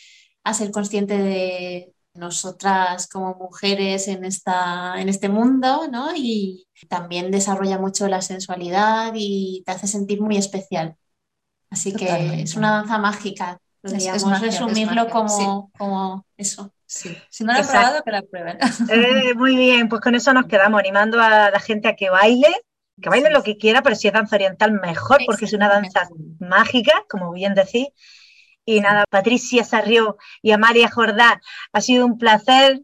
a 0.43 0.55
ser 0.55 0.71
consciente 0.71 1.19
de, 1.19 1.95
nosotras 2.15 3.09
como 3.09 3.35
mujeres 3.35 4.09
en, 4.09 4.25
esta, 4.25 5.01
en 5.01 5.09
este 5.09 5.29
mundo, 5.29 5.89
¿no? 5.91 6.15
Y 6.15 6.67
también 6.89 7.31
desarrolla 7.31 7.79
mucho 7.79 8.09
la 8.09 8.23
sensualidad 8.23 9.13
y 9.15 9.63
te 9.67 9.73
hace 9.73 9.87
sentir 9.87 10.21
muy 10.21 10.37
especial. 10.37 10.97
Así 11.71 11.93
que 11.93 12.43
es 12.43 12.55
una 12.55 12.71
danza 12.71 12.99
mágica. 12.99 13.59
Podríamos 13.83 14.41
resumirlo 14.41 15.09
como, 15.11 15.71
como 15.77 16.25
eso. 16.37 16.73
Sí. 16.87 17.17
Si 17.29 17.43
no 17.43 17.53
lo 17.53 17.59
han 17.59 17.67
probado, 17.67 18.03
que 18.05 18.11
la 18.13 18.23
prueben. 18.23 18.59
Eh, 18.89 19.35
muy 19.35 19.57
bien, 19.57 19.89
pues 19.89 20.01
con 20.01 20.15
eso 20.15 20.33
nos 20.33 20.47
quedamos 20.47 20.79
animando 20.79 21.21
a 21.21 21.51
la 21.51 21.61
gente 21.61 21.89
a 21.89 21.97
que 21.97 22.11
baile, 22.11 22.49
que 23.01 23.09
baile 23.09 23.31
lo 23.31 23.43
que 23.43 23.57
quiera, 23.57 23.83
pero 23.83 23.97
si 23.97 24.09
es 24.09 24.15
danza 24.15 24.37
oriental, 24.37 24.73
mejor, 24.73 25.21
porque 25.27 25.47
es 25.47 25.53
una 25.53 25.69
danza 25.69 26.09
mágica, 26.39 27.05
como 27.09 27.33
bien 27.33 27.55
decís. 27.55 27.89
Y 28.65 28.81
nada, 28.81 29.05
Patricia 29.11 29.65
Sarrió 29.65 30.17
y 30.43 30.53
Amalia 30.53 30.91
Jordá, 30.91 31.41
ha 31.73 31.81
sido 31.81 32.07
un 32.07 32.19
placer 32.19 32.83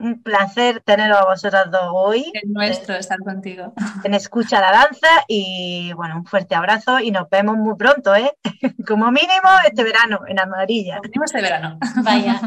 un 0.00 0.22
placer 0.22 0.80
teneros 0.80 1.18
a 1.18 1.26
vosotras 1.26 1.70
dos 1.70 1.90
hoy. 1.92 2.24
Es 2.32 2.48
nuestro 2.48 2.94
estar 2.94 3.18
contigo. 3.18 3.74
En 4.04 4.14
Escucha 4.14 4.60
la 4.60 4.72
Danza 4.72 5.08
y 5.28 5.92
bueno, 5.94 6.16
un 6.16 6.24
fuerte 6.24 6.54
abrazo 6.54 7.00
y 7.00 7.10
nos 7.10 7.28
vemos 7.28 7.56
muy 7.56 7.76
pronto, 7.76 8.14
¿eh? 8.14 8.32
Como 8.86 9.10
mínimo 9.12 9.48
este 9.66 9.84
verano, 9.84 10.20
en 10.26 10.40
Amarilla. 10.40 10.96
Como 10.96 11.08
mínimo 11.08 11.24
este 11.24 11.42
verano. 11.42 11.78
Vaya. 12.02 12.40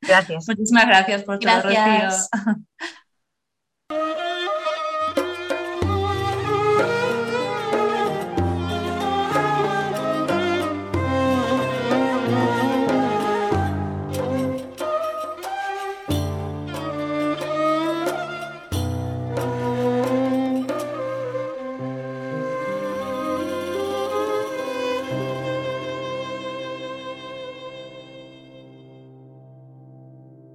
Gracias. 0.00 0.46
Muchísimas 0.48 0.86
gracias 0.86 1.22
por 1.22 1.38
todo, 1.38 1.62
Gracias. 1.62 2.28
Rocío. 3.88 4.41